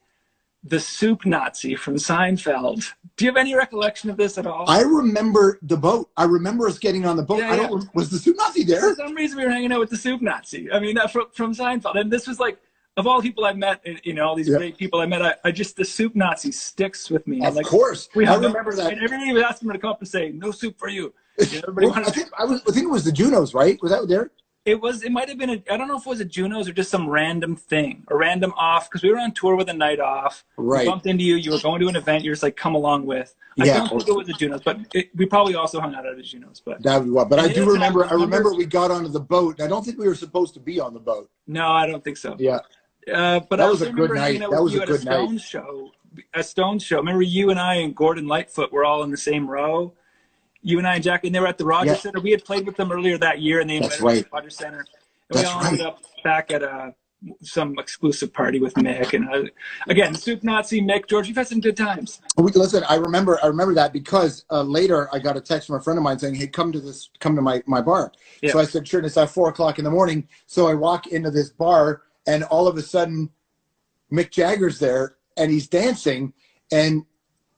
The 0.65 0.79
soup 0.79 1.27
Nazi 1.27 1.75
from 1.75 1.97
Seinfeld. 1.97 2.93
Do 3.17 3.25
you 3.25 3.31
have 3.31 3.37
any 3.37 3.55
recollection 3.55 4.11
of 4.11 4.17
this 4.17 4.39
at 4.39 4.47
all? 4.47 4.65
I 4.69 4.83
remember 4.83 5.59
the 5.63 5.77
boat. 5.77 6.11
I 6.17 6.25
remember 6.25 6.69
us 6.69 6.79
getting 6.79 7.05
on 7.05 7.17
the 7.17 7.23
boat. 7.23 7.39
Yeah, 7.39 7.53
I 7.53 7.57
don't. 7.57 7.93
Was 7.95 8.11
the 8.11 8.19
soup 8.19 8.37
Nazi 8.39 8.63
there? 8.63 8.95
For 8.95 8.95
some 8.95 9.15
reason, 9.15 9.39
we 9.39 9.45
were 9.45 9.51
hanging 9.51 9.73
out 9.73 9.81
with 9.81 9.91
the 9.91 9.97
soup 9.97 10.23
Nazi. 10.23 10.71
I 10.71 10.79
mean, 10.79 10.97
uh, 10.99 11.09
from, 11.09 11.27
from 11.33 11.53
Seinfeld. 11.55 11.97
And 11.99 12.13
this 12.13 12.27
was 12.29 12.39
like, 12.39 12.59
of 12.97 13.07
all 13.07 13.21
people 13.23 13.45
I 13.45 13.55
met, 13.55 13.85
you 14.05 14.13
know, 14.15 14.29
all 14.29 14.37
these 14.37 14.49
Yeah. 14.49 14.59
great 14.59 14.77
people 14.79 15.01
I 15.01 15.07
met, 15.07 15.23
I, 15.23 15.35
I 15.45 15.51
just, 15.51 15.77
the 15.77 15.85
soup 15.85 16.15
Nazi 16.15 16.53
sticks 16.53 17.11
with 17.11 17.27
me. 17.27 17.45
Of 17.45 17.57
like, 17.57 17.67
course, 17.67 18.09
We 18.15 18.27
I 18.27 18.35
remember 18.37 18.75
that. 18.75 18.93
And 18.93 19.03
everybody 19.03 19.33
was 19.33 19.43
asking 19.43 19.69
me 19.69 19.75
to 19.75 19.81
come 19.81 19.91
up 19.91 20.01
and 20.01 20.09
say, 20.09 20.31
no 20.31 20.51
soup 20.53 20.79
for 20.79 20.89
you. 20.89 21.13
You 21.39 21.47
know, 21.47 21.59
everybody 21.69 21.87
Well, 21.87 21.99
I 21.99 22.11
think 22.11 22.29
I 22.39 22.45
was. 22.45 22.61
I 22.69 22.73
think 22.73 22.85
it 22.85 22.91
was 22.91 23.05
the 23.05 23.13
Junos, 23.13 23.55
right? 23.55 23.79
Was 23.83 23.91
that 23.91 24.07
there? 24.07 24.31
It 24.65 24.81
was, 24.81 25.03
it 25.03 25.11
might 25.11 25.29
have 25.29 25.39
been, 25.39 25.51
a, 25.51 25.63
I 25.71 25.77
don't 25.77 25.89
know 25.89 25.97
if 25.97 26.07
it 26.07 26.09
was 26.09 26.21
a 26.21 26.25
Junos 26.25 26.69
or 26.69 26.73
just 26.73 26.91
some 26.91 27.09
random 27.09 27.57
thing, 27.57 28.05
a 28.09 28.17
random 28.17 28.53
off, 28.57 28.89
because 28.89 29.03
we 29.03 29.11
were 29.11 29.19
on 29.19 29.33
tour 29.33 29.57
with 29.57 29.69
a 29.69 29.73
night 29.75 29.99
off. 29.99 30.45
We 30.57 30.65
Right. 30.65 30.87
bumped 30.87 31.07
into 31.07 31.25
you. 31.25 31.35
You 31.37 31.51
were 31.53 31.59
going 31.61 31.81
to 31.81 31.89
an 31.89 31.97
event. 31.97 32.23
You're 32.23 32.35
just 32.35 32.43
like, 32.45 32.57
come 32.57 32.75
along 32.77 33.05
with. 33.07 33.35
I 33.61 33.65
Yeah. 33.65 33.79
don't 33.79 33.89
think 33.89 34.09
it 34.09 34.17
was 34.17 34.29
a 34.29 34.33
Junos, 34.35 34.61
but 34.65 34.79
it, 34.95 35.11
we 35.17 35.27
probably 35.27 35.55
also 35.57 35.81
hung 35.81 35.95
out 35.95 36.07
at 36.07 36.17
a 36.17 36.23
Junos. 36.23 36.63
But 36.65 36.83
That 36.85 36.99
would 36.99 37.05
be 37.07 37.11
what. 37.11 37.29
But 37.29 37.41
I 37.41 37.49
do 37.53 37.71
remember. 37.71 38.05
I 38.05 38.13
remember 38.15 38.55
we 38.55 38.65
got 38.65 38.91
onto 38.91 39.09
the 39.11 39.21
boat. 39.21 39.61
I 39.61 39.67
don't 39.67 39.85
think 39.85 39.99
we 39.99 40.07
were 40.07 40.15
supposed 40.15 40.55
to 40.55 40.61
be 40.61 40.79
on 40.81 40.95
the 40.95 41.01
boat. 41.01 41.29
no, 41.47 41.69
I 41.71 41.87
don't 41.87 42.03
think 42.03 42.17
so. 42.17 42.37
Yeah. 42.39 42.61
Uh, 43.13 43.41
but 43.41 43.57
That 43.57 43.67
I 43.67 43.69
was 43.69 43.83
a 43.83 43.87
good 43.91 44.11
remember 44.11 44.15
night. 44.15 44.41
That 44.51 44.63
was 44.63 44.73
you 44.73 44.79
a 44.79 44.83
at 44.83 44.89
good 44.89 45.03
a 45.03 45.05
night. 45.05 45.13
Stones 45.15 45.43
show. 45.43 45.91
A 46.35 46.43
Stones 46.43 46.83
show. 46.85 46.99
Remember 46.99 47.23
you 47.23 47.51
and 47.51 47.59
I 47.59 47.75
and 47.77 47.95
Gordon 47.97 48.27
Lightfoot 48.29 48.71
were 48.73 48.85
all 48.85 49.03
in 49.03 49.11
the 49.11 49.17
same 49.17 49.51
row. 49.51 49.93
You 50.63 50.79
and 50.79 50.87
I 50.87 50.95
and 50.95 51.05
Jack, 51.05 51.25
and 51.25 51.35
they 51.35 51.41
were 51.41 51.47
at 51.47 51.59
the 51.59 51.65
Rogers 51.65 51.97
Yeah. 51.97 52.01
Center. 52.01 52.21
We 52.21 52.31
had 52.31 52.45
played 52.45 52.67
with 52.67 52.77
them 52.77 52.93
earlier 52.93 53.19
that 53.19 53.41
year, 53.41 53.61
and 53.61 53.69
they 53.69 53.77
invited 53.77 54.05
us 54.05 54.19
to 54.19 54.23
the 54.23 54.29
Rogers 54.33 54.57
Center. 54.57 54.79
And 54.79 54.87
That's 55.31 55.43
we 55.43 55.53
all 55.53 55.65
ended 55.65 55.87
up 55.87 55.99
back 56.23 56.51
at 56.51 56.63
a 56.63 56.95
some 57.43 57.79
exclusive 57.79 58.33
party 58.33 58.59
with 58.59 58.75
Mick. 58.75 59.15
And 59.15 59.29
uh, 59.29 59.51
again, 59.89 60.15
Soup 60.15 60.43
Nazi, 60.43 60.81
Mick, 60.81 61.07
George, 61.09 61.29
you've 61.29 61.37
had 61.37 61.47
some 61.47 61.61
good 61.61 61.77
times. 61.77 62.21
We, 62.37 62.51
listen, 62.53 62.85
I 62.89 62.97
remember. 62.97 63.39
I 63.43 63.47
remember 63.47 63.75
that 63.75 63.93
because 63.93 64.45
uh, 64.51 64.63
later 64.63 65.09
I 65.13 65.19
got 65.19 65.37
a 65.37 65.41
text 65.41 65.69
from 65.69 65.77
a 65.77 65.81
friend 65.81 65.99
of 65.99 66.05
mine 66.05 66.19
saying, 66.19 66.35
"Hey, 66.35 66.47
come 66.47 66.73
to 66.73 66.81
this. 66.81 67.11
Come 67.21 67.37
to 67.37 67.43
my 67.43 67.63
my 67.67 67.81
bar." 67.81 68.13
Yeah. 68.41 68.53
So 68.53 68.59
I 68.59 68.65
said, 68.65 68.87
"Sure." 68.87 69.01
And 69.01 69.07
it's 69.07 69.17
at 69.17 69.31
four 69.31 69.49
o'clock 69.49 69.79
in 69.79 69.85
the 69.85 69.91
morning. 69.91 70.29
So 70.47 70.67
I 70.69 70.75
walk 70.75 71.07
into 71.09 71.31
this 71.31 71.51
bar, 71.51 72.03
and 72.27 72.45
all 72.45 72.67
of 72.67 72.77
a 72.77 72.83
sudden, 72.83 73.31
Mick 74.13 74.31
Jagger's 74.31 74.79
there, 74.79 75.17
and 75.37 75.51
he's 75.51 75.69
dancing, 75.69 76.33
and 76.71 77.05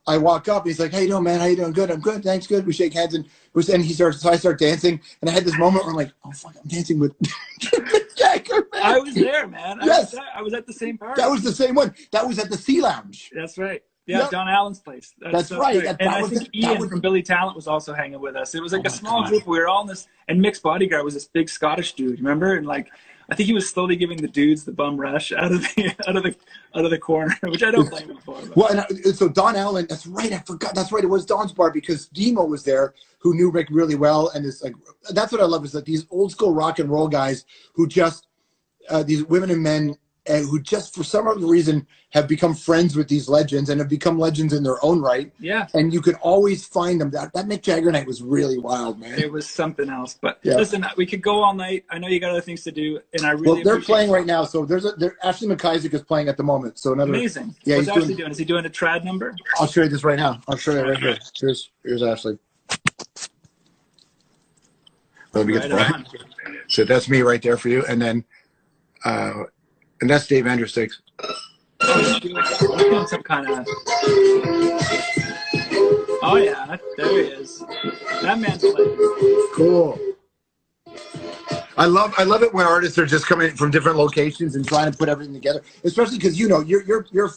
I 0.06 0.18
walk 0.18 0.48
up. 0.48 0.66
He's 0.66 0.78
like, 0.78 0.92
"Hey, 0.92 1.02
you 1.02 1.08
doing, 1.08 1.22
man? 1.24 1.40
How 1.40 1.46
you 1.46 1.56
doing? 1.56 1.72
Good. 1.72 1.90
I'm 1.90 2.00
good. 2.00 2.22
Thanks. 2.22 2.46
Good." 2.46 2.66
We 2.66 2.72
shake 2.72 2.92
hands, 2.92 3.14
and 3.14 3.24
was 3.54 3.68
and 3.70 3.84
he 3.84 3.92
starts. 3.94 4.20
So 4.20 4.30
I 4.30 4.36
start 4.36 4.58
dancing, 4.58 5.00
and 5.20 5.30
I 5.30 5.32
had 5.32 5.44
this 5.44 5.56
moment 5.58 5.84
where 5.84 5.90
I'm 5.92 5.96
like, 5.96 6.12
"Oh 6.24 6.30
fuck, 6.32 6.54
I'm 6.62 6.68
dancing 6.68 6.98
with 6.98 7.14
Jagger." 8.16 8.68
I 8.74 8.98
was 8.98 9.14
there, 9.14 9.46
man. 9.46 9.80
I 9.80 9.86
Yes. 9.86 10.12
was. 10.12 10.20
I 10.34 10.42
was 10.42 10.54
at 10.54 10.66
the 10.66 10.72
same 10.72 10.98
party. 10.98 11.20
That 11.20 11.30
was 11.30 11.42
the 11.42 11.52
same 11.52 11.74
one. 11.74 11.94
That 12.12 12.26
was 12.26 12.38
at 12.38 12.50
the 12.50 12.56
Sea 12.58 12.80
Lounge. 12.82 13.30
That's 13.34 13.56
right. 13.58 13.82
Yeah, 14.06 14.18
Yep. 14.18 14.30
Don 14.32 14.48
Allen's 14.48 14.80
place. 14.80 15.14
That's 15.32 15.50
right. 15.50 15.72
great. 15.80 15.84
That- 15.84 15.96
and 16.00 16.10
that 16.10 16.18
I 16.18 16.22
was 16.22 16.30
think 16.32 16.54
Ian 16.54 16.78
was 16.78 16.90
from 16.90 17.00
Billy 17.00 17.22
Talent 17.22 17.56
was 17.56 17.66
also 17.66 17.94
hanging 17.94 18.20
with 18.20 18.36
us. 18.36 18.54
It 18.54 18.60
was 18.62 18.74
oh 18.74 18.76
like 18.76 18.84
Oh 18.86 18.88
a 18.88 18.90
small 18.90 19.22
God. 19.22 19.30
group. 19.30 19.46
We 19.46 19.58
were 19.58 19.66
all 19.68 19.80
in 19.80 19.86
this, 19.86 20.06
and 20.28 20.38
Mick's 20.42 20.58
bodyguard 20.58 21.04
was 21.06 21.14
this 21.14 21.24
big 21.24 21.48
Scottish 21.48 21.94
dude. 21.94 22.18
Remember? 22.18 22.54
And 22.56 22.66
like, 22.66 22.90
I 23.30 23.34
think 23.34 23.46
he 23.46 23.52
was 23.54 23.68
slowly 23.68 23.96
giving 23.96 24.18
the 24.18 24.28
dudes 24.28 24.64
the 24.64 24.72
bum 24.72 25.00
rush 25.00 25.32
out 25.32 25.52
of 25.52 25.62
the 25.62 25.94
out 26.08 26.16
of 26.16 26.22
the 26.24 26.36
out 26.74 26.84
of 26.84 26.90
the 26.90 26.98
corner, 26.98 27.34
which 27.44 27.62
I 27.62 27.70
don't 27.70 27.88
blame 27.88 28.10
him 28.10 28.18
for. 28.18 28.34
but- 28.40 28.56
Well, 28.56 28.68
and 28.68 28.80
I, 28.80 28.86
so 29.12 29.28
Don 29.28 29.56
Allen, 29.56 29.86
that's 29.88 30.06
right. 30.06 30.32
I 30.32 30.38
forgot. 30.40 30.74
That's 30.74 30.92
right. 30.92 31.02
It 31.04 31.08
was 31.08 31.24
Don's 31.24 31.52
bar 31.52 31.70
because 31.70 32.06
Demo 32.08 32.44
was 32.44 32.64
there, 32.64 32.94
who 33.18 33.34
knew 33.34 33.50
Rick 33.50 33.68
really 33.70 33.94
well, 33.94 34.28
and 34.34 34.44
is 34.44 34.62
like 34.62 34.74
that's 35.10 35.32
what 35.32 35.40
I 35.40 35.44
love 35.46 35.64
is 35.64 35.72
that 35.72 35.84
these 35.84 36.06
old 36.10 36.32
school 36.32 36.52
rock 36.52 36.78
and 36.78 36.90
roll 36.90 37.08
guys 37.08 37.44
who 37.74 37.86
just 37.86 38.26
uh, 38.90 39.02
these 39.02 39.24
women 39.24 39.50
and 39.50 39.62
men 39.62 39.90
uh, 39.90 39.94
who 40.26 40.60
just 40.60 40.94
for 40.94 41.04
some 41.04 41.28
other 41.28 41.46
reason 41.46 41.86
have 42.10 42.26
become 42.26 42.54
friends 42.54 42.96
with 42.96 43.08
these 43.08 43.28
legends 43.28 43.68
and 43.68 43.78
have 43.80 43.88
become 43.90 44.18
legends 44.18 44.52
in 44.54 44.62
their 44.62 44.82
own 44.84 45.00
right. 45.02 45.30
yeah, 45.38 45.66
And 45.74 45.92
you 45.92 46.00
can 46.00 46.14
always 46.16 46.64
find 46.66 47.00
them. 47.00 47.10
That 47.10 47.32
that 47.34 47.46
Mick 47.46 47.60
Jagger 47.62 47.92
night 47.92 48.06
was 48.06 48.22
really 48.22 48.58
wild, 48.58 48.98
man. 49.00 49.18
it 49.18 49.30
was 49.30 49.46
something 49.48 49.90
else. 49.90 50.16
But 50.20 50.38
Yeah. 50.42 50.54
listen, 50.56 50.86
we 50.96 51.04
could 51.06 51.20
go 51.22 51.42
all 51.42 51.52
night. 51.54 51.84
I 51.90 51.98
know 51.98 52.08
you 52.08 52.20
got 52.20 52.30
other 52.30 52.40
things 52.40 52.62
to 52.64 52.72
do, 52.72 53.00
and 53.12 53.26
I 53.26 53.32
really 53.32 53.48
Well, 53.48 53.64
they're 53.64 53.80
playing 53.80 54.08
it. 54.10 54.12
right 54.12 54.26
now. 54.26 54.44
So 54.44 54.64
there's 54.64 54.84
a 54.86 54.92
there, 54.92 55.16
Ashley 55.22 55.48
MacIsaac 55.48 55.92
is 55.92 56.02
playing 56.02 56.28
at 56.28 56.36
the 56.36 56.42
moment. 56.44 56.78
So 56.78 56.92
another. 56.94 57.12
Amazing. 57.12 57.54
Yeah, 57.64 57.76
What's 57.76 57.88
he's 57.88 57.96
Ashley 57.96 58.06
doing- 58.08 58.16
doing? 58.18 58.30
Is 58.30 58.38
he 58.38 58.44
doing 58.44 58.64
a 58.64 58.70
trad 58.70 59.04
number? 59.04 59.34
I'll 59.58 59.66
show 59.66 59.82
you 59.82 59.88
this 59.88 60.04
right 60.04 60.18
now. 60.18 60.40
I'll 60.48 60.56
show 60.56 60.72
you 60.72 60.82
right 60.88 60.98
here. 60.98 61.18
Here's 61.38 61.70
here's 61.84 62.02
Ashley. 62.02 62.38
Let 65.32 65.46
me 65.46 65.52
get 65.54 65.68
the 65.68 65.74
Right 65.74 65.90
volume. 65.90 66.06
So 66.68 66.84
that's 66.84 67.08
me 67.08 67.22
right 67.22 67.42
there 67.42 67.56
for 67.56 67.68
you, 67.68 67.84
and 67.86 68.00
then, 68.00 68.24
uh, 69.04 69.44
and 70.00 70.10
that's 70.10 70.26
Dave 70.26 70.46
Andrews 70.46 70.74
He's 70.74 72.20
doing, 72.20 72.36
he's 72.42 72.58
doing 72.58 73.06
some 73.06 73.22
kind 73.22 73.48
of. 73.48 73.66
Oh 76.22 76.36
yeah, 76.36 76.76
there 76.96 77.10
he 77.10 77.30
is. 77.30 77.58
That 78.22 78.38
man's 78.38 78.60
playing. 78.60 79.48
Cool. 79.54 79.98
I 81.76 81.86
love 81.86 82.14
I 82.16 82.24
love 82.24 82.42
it 82.42 82.54
when 82.54 82.66
artists 82.66 82.98
are 82.98 83.06
just 83.06 83.26
coming 83.26 83.50
from 83.56 83.70
different 83.70 83.98
locations 83.98 84.54
and 84.54 84.66
trying 84.66 84.90
to 84.90 84.96
put 84.96 85.08
everything 85.08 85.34
together. 85.34 85.62
Especially 85.82 86.16
because 86.16 86.38
you 86.38 86.48
know 86.48 86.60
you're 86.60 86.82
you're 86.84 87.06
you're 87.10 87.30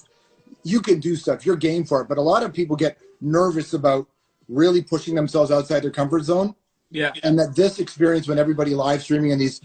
you 0.64 0.82
can 0.82 1.00
do 1.00 1.16
stuff. 1.16 1.46
You're 1.46 1.56
game 1.56 1.84
for 1.84 2.02
it. 2.02 2.08
But 2.08 2.18
a 2.18 2.22
lot 2.22 2.44
of 2.44 2.54
people 2.54 2.76
get 2.76 2.98
nervous 3.20 3.74
about 3.74 4.08
really 4.48 4.82
pushing 4.82 5.16
themselves 5.16 5.52
outside 5.52 5.82
their 5.82 5.92
comfort 5.92 6.24
zone. 6.24 6.56
Yeah. 6.90 7.12
and 7.24 7.38
that 7.38 7.54
this 7.54 7.80
experience 7.80 8.30
when 8.30 8.40
everybody 8.40 8.74
live 8.74 9.04
streaming 9.04 9.34
and 9.34 9.42
these 9.42 9.60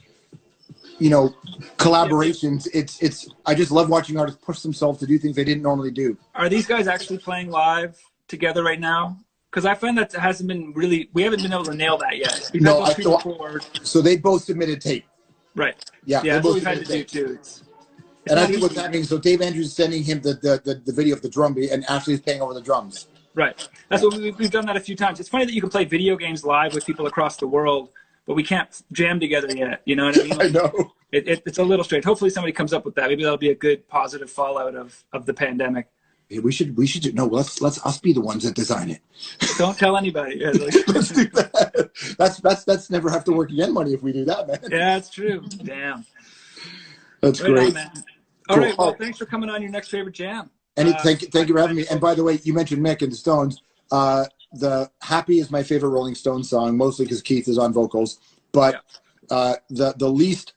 you 0.98 1.11
know 1.11 1.35
collaborations 1.78 2.68
it's 2.72 3.02
it's 3.02 3.28
i 3.46 3.55
just 3.55 3.70
love 3.70 3.88
watching 3.88 4.18
artists 4.18 4.40
push 4.44 4.61
themselves 4.61 4.98
to 4.98 5.07
do 5.07 5.18
things 5.18 5.35
they 5.37 5.44
didn't 5.44 5.62
normally 5.62 5.90
do 5.90 6.16
Are 6.35 6.48
these 6.48 6.66
guys 6.66 6.87
actually 6.87 7.18
playing 7.18 7.50
live 7.50 7.98
together 8.28 8.62
right 8.62 8.81
now? 8.81 9.18
Because 9.50 9.66
I 9.66 9.74
find 9.74 9.98
that 9.98 10.12
hasn't 10.12 10.48
been 10.48 10.72
really. 10.72 11.11
We 11.12 11.22
haven't 11.22 11.42
been 11.42 11.52
able 11.52 11.64
to 11.64 11.74
nail 11.74 11.98
that 11.98 12.16
yet. 12.16 12.50
We've 12.55 12.62
No, 12.62 12.81
I 12.83 12.94
thought- 12.94 13.68
so 13.83 14.00
they 14.00 14.16
both 14.16 14.44
submitted 14.44 14.81
tape 14.81 15.05
Right. 15.55 15.76
yeah, 16.07 16.22
Yeah, 16.22 16.22
they 16.22 16.28
that's 16.31 16.44
what 16.46 16.55
we've 16.55 16.64
had 16.64 16.78
to 16.78 16.85
submitted 16.87 17.07
do 17.09 17.18
tape. 17.18 17.26
too. 17.26 17.33
It's, 17.35 17.62
it's 18.24 18.31
and 18.33 18.40
i 18.40 18.46
think 18.46 18.62
what's 18.62 18.72
easy. 18.74 18.81
happening 18.83 19.05
so 19.05 19.18
dave 19.18 19.42
andrews 19.42 19.66
is 19.66 19.74
sending 19.76 20.02
him 20.02 20.20
the 20.22 20.35
the, 20.35 20.61
the, 20.64 20.74
the 20.87 20.92
video 20.92 21.14
of 21.16 21.20
the 21.22 21.28
drum 21.28 21.52
beat 21.55 21.70
and 21.70 21.85
ashley's 21.90 22.20
playing 22.20 22.40
over 22.40 22.55
the 22.55 22.61
drums 22.62 23.09
Right. 23.35 23.57
That's 23.88 24.02
what 24.02 24.14
we, 24.18 24.31
we've 24.33 24.50
done 24.50 24.66
that 24.66 24.76
a 24.76 24.81
few 24.81 24.94
times. 24.94 25.18
It's 25.18 25.28
funny 25.31 25.46
that 25.46 25.55
you 25.55 25.62
can 25.62 25.70
play 25.70 25.87
video 25.87 26.16
games 26.16 26.44
live 26.44 26.74
with 26.74 26.85
people 26.85 27.07
across 27.07 27.38
the 27.38 27.46
world, 27.46 27.88
but 28.27 28.35
we 28.35 28.43
can't 28.43 28.83
jam 28.93 29.19
together 29.21 29.49
yet. 29.55 29.83
You 29.85 29.97
know 29.97 30.07
what 30.07 30.19
I 30.21 30.23
mean? 30.25 30.33
i 30.41 30.49
know 30.49 30.93
It, 31.11 31.29
it, 31.29 31.43
it's 31.47 31.59
a 31.59 31.65
little 31.65 31.85
strange. 31.85 32.05
Hopefully 32.05 32.31
somebody 32.31 32.53
comes 32.53 32.73
up 32.73 32.85
with 32.85 32.95
that. 32.95 33.09
Maybe 33.09 33.23
that'll 33.23 33.37
be 33.39 33.51
a 33.51 33.55
good 33.55 33.87
positive 33.89 34.31
fallout 34.31 34.75
of, 34.75 35.05
of 35.13 35.27
the 35.27 35.35
pandemic. 35.35 35.89
we 36.43 36.51
should 36.53 36.77
we 36.77 36.87
should 36.87 37.03
do, 37.03 37.13
no. 37.13 37.27
Let's 37.27 37.61
let's 37.61 37.85
us 37.85 37.99
be 37.99 38.13
the 38.13 38.21
ones 38.23 38.45
that 38.45 38.55
design 38.55 38.89
it. 38.91 39.01
Don't 39.59 39.77
tell 39.77 39.97
anybody. 39.97 40.37
Yeah, 40.37 40.51
like- 40.53 40.89
let's 40.89 41.11
do 41.11 41.27
that. 41.27 41.91
That's 42.19 42.39
that's 42.41 42.65
that's 42.65 42.89
never 42.91 43.11
have 43.11 43.25
to 43.25 43.33
work 43.33 43.51
again 43.51 43.73
money 43.75 43.93
if 43.93 44.03
we 44.03 44.13
do 44.13 44.25
that, 44.25 44.47
man. 44.49 44.59
yeah, 44.71 44.97
it's 44.97 45.11
true. 45.11 45.45
Damn. 45.63 46.07
That's 47.21 47.41
Right 47.41 47.51
on, 47.51 47.57
great. 47.57 47.75
man. 47.75 47.91
All 48.49 48.57
Cool. 48.57 48.65
right. 48.65 48.79
Well, 48.79 48.95
thanks 48.99 49.19
for 49.19 49.27
coming 49.27 49.51
on 49.51 49.63
your 49.63 49.71
next 49.71 49.89
favorite 49.89 50.15
jam. 50.15 50.51
And 50.77 50.89
Uh, 50.89 50.99
thank 51.03 51.21
thank 51.33 51.49
you 51.49 51.55
for 51.55 51.61
having 51.61 51.77
me. 51.77 51.85
And 51.91 52.01
by 52.01 52.15
the 52.15 52.25
way, 52.25 52.41
you 52.45 52.55
mentioned 52.55 52.83
Mick 52.85 53.03
and 53.03 53.13
the 53.13 53.17
Stones. 53.17 53.61
Uh, 53.91 54.25
the 54.53 54.91
Happy 55.01 55.38
is 55.38 55.51
my 55.51 55.62
favorite 55.62 55.91
Rolling 55.91 56.15
Stones 56.15 56.51
song, 56.51 56.77
mostly 56.77 57.05
because 57.05 57.23
Keith 57.23 57.49
is 57.49 57.59
on 57.59 57.73
vocals. 57.73 58.19
But 58.53 58.83
uh, 59.31 59.57
the 59.71 59.95
the 59.97 60.09
least 60.09 60.55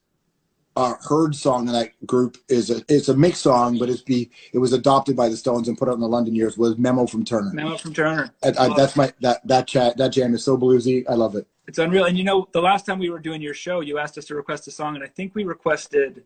uh, 0.75 0.95
heard 1.07 1.35
song 1.35 1.67
in 1.67 1.73
that 1.73 1.91
group 2.05 2.37
is 2.49 2.69
a 2.69 2.81
it's 2.89 3.07
a 3.07 3.15
mixed 3.15 3.41
song, 3.41 3.77
but 3.77 3.89
it's 3.89 4.01
be 4.01 4.29
it 4.53 4.59
was 4.59 4.73
adopted 4.73 5.15
by 5.15 5.29
the 5.29 5.37
Stones 5.37 5.67
and 5.67 5.77
put 5.77 5.87
out 5.87 5.93
in 5.93 6.01
the 6.01 6.07
London 6.07 6.35
years 6.35 6.57
was 6.57 6.77
Memo 6.77 7.07
from 7.07 7.23
Turner. 7.23 7.51
Memo 7.53 7.77
from 7.77 7.93
Turner. 7.93 8.31
I, 8.43 8.53
I, 8.59 8.75
that's 8.75 8.95
my 8.95 9.13
that 9.21 9.45
that 9.47 9.67
chat 9.67 9.97
that 9.97 10.09
jam 10.09 10.33
is 10.33 10.43
so 10.43 10.57
bluesy. 10.57 11.05
I 11.07 11.13
love 11.13 11.35
it. 11.35 11.47
It's 11.67 11.79
unreal. 11.79 12.05
And 12.05 12.17
you 12.17 12.23
know, 12.23 12.47
the 12.51 12.61
last 12.61 12.85
time 12.85 12.99
we 12.99 13.09
were 13.09 13.19
doing 13.19 13.41
your 13.41 13.53
show, 13.53 13.79
you 13.79 13.97
asked 13.97 14.17
us 14.17 14.25
to 14.25 14.35
request 14.35 14.67
a 14.67 14.71
song, 14.71 14.95
and 14.95 15.03
I 15.03 15.07
think 15.07 15.33
we 15.33 15.45
requested 15.45 16.23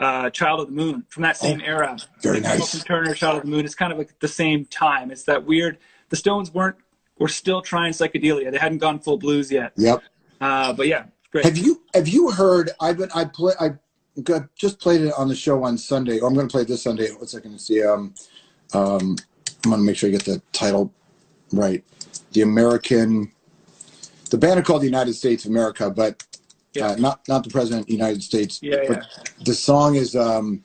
uh, 0.00 0.30
"Child 0.30 0.60
of 0.60 0.66
the 0.68 0.72
Moon" 0.72 1.04
from 1.08 1.22
that 1.24 1.36
same 1.36 1.60
era. 1.60 1.96
Oh, 2.00 2.04
very 2.20 2.36
Like, 2.36 2.44
nice. 2.44 2.52
Hamilton 2.52 2.80
Turner, 2.80 3.14
"Child 3.14 3.36
of 3.36 3.42
the 3.42 3.50
Moon." 3.50 3.64
It's 3.64 3.74
kind 3.74 3.92
of 3.92 3.98
like 3.98 4.18
the 4.20 4.28
same 4.28 4.64
time. 4.64 5.10
It's 5.10 5.24
that 5.24 5.44
weird. 5.44 5.78
The 6.08 6.16
Stones 6.16 6.52
weren't 6.52 6.76
were 7.22 7.28
still 7.28 7.62
trying 7.62 7.92
psychedelia. 7.92 8.50
They 8.50 8.58
hadn't 8.58 8.78
gone 8.78 8.98
full 8.98 9.16
blues 9.16 9.50
yet. 9.50 9.72
Yep. 9.76 10.02
Uh, 10.40 10.72
but 10.72 10.88
yeah, 10.88 11.04
great. 11.30 11.44
Have 11.44 11.56
you 11.56 11.82
have 11.94 12.08
you 12.08 12.30
heard? 12.30 12.70
I've 12.80 12.98
been 12.98 13.10
I 13.14 13.24
play 13.24 13.54
I 13.60 13.70
got, 14.22 14.54
just 14.54 14.80
played 14.80 15.00
it 15.02 15.14
on 15.16 15.28
the 15.28 15.34
show 15.34 15.62
on 15.64 15.78
Sunday. 15.78 16.18
Or 16.18 16.28
I'm 16.28 16.34
going 16.34 16.48
to 16.48 16.52
play 16.52 16.62
it 16.62 16.68
this 16.68 16.82
Sunday. 16.82 17.10
One 17.12 17.26
second 17.26 17.52
to 17.52 17.58
see. 17.58 17.82
Um, 17.82 18.14
um, 18.74 19.16
I'm 19.64 19.70
going 19.70 19.80
to 19.80 19.86
make 19.86 19.96
sure 19.96 20.08
I 20.08 20.12
get 20.12 20.24
the 20.24 20.42
title 20.52 20.92
right. 21.52 21.84
The 22.32 22.42
American. 22.42 23.30
The 24.30 24.38
band 24.38 24.58
are 24.58 24.62
called 24.62 24.82
the 24.82 24.86
United 24.86 25.12
States 25.14 25.44
of 25.44 25.50
America, 25.50 25.90
but 25.90 26.24
Yeah. 26.74 26.88
uh, 26.88 26.96
not 26.96 27.20
not 27.28 27.44
the 27.44 27.50
President 27.50 27.82
of 27.82 27.86
the 27.86 27.92
United 27.92 28.22
States. 28.22 28.58
Yeah, 28.62 28.78
but 28.88 29.06
The 29.44 29.54
song 29.54 29.94
is 29.94 30.16
um, 30.16 30.64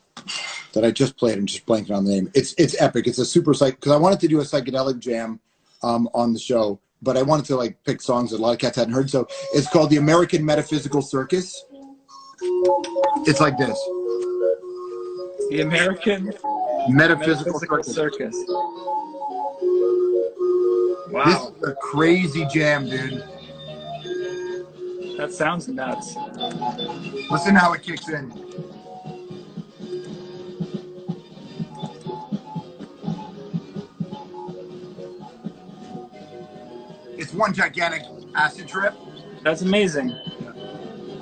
that 0.72 0.84
I 0.84 0.90
just 0.90 1.16
played. 1.16 1.38
I'm 1.38 1.46
just 1.46 1.66
blanking 1.66 1.94
on 1.94 2.04
the 2.04 2.10
name. 2.12 2.30
It's 2.34 2.54
it's 2.58 2.74
epic. 2.80 3.06
It's 3.06 3.18
a 3.18 3.26
super 3.26 3.54
psych 3.54 3.76
because 3.76 3.92
I 3.92 3.96
wanted 3.96 4.20
to 4.20 4.28
do 4.28 4.40
a 4.40 4.42
psychedelic 4.42 4.98
jam 4.98 5.38
um, 5.82 6.08
on 6.14 6.32
the 6.32 6.38
show, 6.38 6.80
but 7.02 7.16
I 7.16 7.22
wanted 7.22 7.46
to 7.46 7.56
like 7.56 7.82
pick 7.84 8.00
songs 8.02 8.30
that 8.30 8.38
a 8.38 8.42
lot 8.42 8.52
of 8.52 8.58
cats 8.58 8.76
hadn't 8.76 8.94
heard. 8.94 9.10
So 9.10 9.26
it's 9.52 9.68
called 9.68 9.90
the 9.90 9.96
American 9.98 10.44
Metaphysical 10.44 11.02
Circus. 11.02 11.64
It's 13.26 13.40
like 13.40 13.56
this. 13.58 13.78
the 15.50 15.60
American 15.62 16.26
Metaphysical, 16.88 17.60
Metaphysical 17.60 17.82
Circus. 17.82 17.94
Circus. 17.94 18.34
This 21.06 21.14
Wow, 21.14 21.52
is 21.56 21.68
a 21.68 21.72
crazy 21.80 22.46
jam, 22.52 22.88
dude. 22.88 23.22
that 25.16 25.32
sounds 25.32 25.66
nuts. 25.68 26.14
Listen 27.30 27.54
how 27.54 27.72
it 27.72 27.82
kicks 27.82 28.08
in. 28.08 28.30
One 37.38 37.54
gigantic 37.54 38.02
acid 38.34 38.66
trip. 38.66 38.94
That's 39.44 39.62
amazing. 39.62 40.12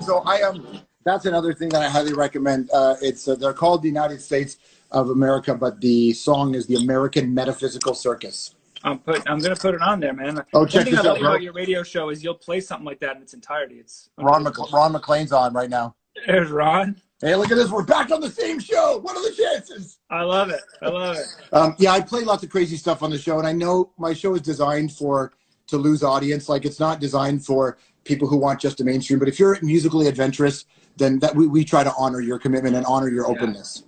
So 0.00 0.22
I 0.24 0.40
um, 0.40 0.80
that's 1.04 1.26
another 1.26 1.52
thing 1.52 1.68
that 1.70 1.82
I 1.82 1.90
highly 1.90 2.14
recommend. 2.14 2.70
Uh, 2.72 2.96
it's 3.02 3.28
uh, 3.28 3.34
they're 3.34 3.52
called 3.52 3.82
the 3.82 3.88
United 3.88 4.22
States 4.22 4.56
of 4.92 5.10
America, 5.10 5.54
but 5.54 5.78
the 5.82 6.14
song 6.14 6.54
is 6.54 6.66
the 6.66 6.76
American 6.76 7.34
Metaphysical 7.34 7.92
Circus. 7.92 8.54
I'm 8.82 8.98
put. 8.98 9.28
I'm 9.28 9.38
gonna 9.40 9.56
put 9.56 9.74
it 9.74 9.82
on 9.82 10.00
there, 10.00 10.14
man. 10.14 10.42
Oh, 10.54 10.60
One 10.60 10.68
check 10.68 10.84
thing 10.86 10.94
I 10.94 10.96
this 11.02 11.04
like 11.04 11.16
out, 11.16 11.20
bro. 11.20 11.28
about 11.32 11.42
your 11.42 11.52
radio 11.52 11.82
show 11.82 12.08
is 12.08 12.24
you'll 12.24 12.32
play 12.34 12.60
something 12.60 12.86
like 12.86 13.00
that 13.00 13.16
in 13.16 13.22
its 13.22 13.34
entirety. 13.34 13.74
It's 13.74 14.08
Ron, 14.16 14.42
Mc- 14.42 14.72
Ron 14.72 14.92
MacLean's 14.92 15.32
on 15.32 15.52
right 15.52 15.68
now. 15.68 15.96
There's 16.26 16.50
Ron. 16.50 16.96
Hey, 17.20 17.34
look 17.34 17.50
at 17.50 17.56
this. 17.56 17.70
We're 17.70 17.84
back 17.84 18.10
on 18.10 18.22
the 18.22 18.30
same 18.30 18.58
show. 18.58 18.98
What 19.02 19.16
are 19.18 19.22
the 19.22 19.34
chances? 19.36 19.98
I 20.08 20.22
love 20.22 20.48
it. 20.48 20.60
I 20.80 20.88
love 20.88 21.16
it. 21.16 21.26
Um, 21.52 21.74
yeah, 21.78 21.92
I 21.92 22.00
play 22.00 22.24
lots 22.24 22.42
of 22.42 22.48
crazy 22.48 22.78
stuff 22.78 23.02
on 23.02 23.10
the 23.10 23.18
show, 23.18 23.38
and 23.38 23.46
I 23.46 23.52
know 23.52 23.90
my 23.98 24.14
show 24.14 24.34
is 24.34 24.40
designed 24.40 24.92
for 24.92 25.32
to 25.68 25.76
lose 25.76 26.02
audience. 26.02 26.48
Like 26.48 26.64
it's 26.64 26.80
not 26.80 27.00
designed 27.00 27.44
for 27.44 27.78
people 28.04 28.28
who 28.28 28.36
want 28.36 28.60
just 28.60 28.80
a 28.80 28.84
mainstream. 28.84 29.18
But 29.18 29.28
if 29.28 29.38
you're 29.38 29.58
musically 29.62 30.06
adventurous, 30.06 30.64
then 30.96 31.18
that 31.20 31.34
we, 31.34 31.46
we 31.46 31.64
try 31.64 31.84
to 31.84 31.92
honor 31.98 32.20
your 32.20 32.38
commitment 32.38 32.76
and 32.76 32.86
honor 32.86 33.08
your 33.08 33.28
openness. 33.28 33.84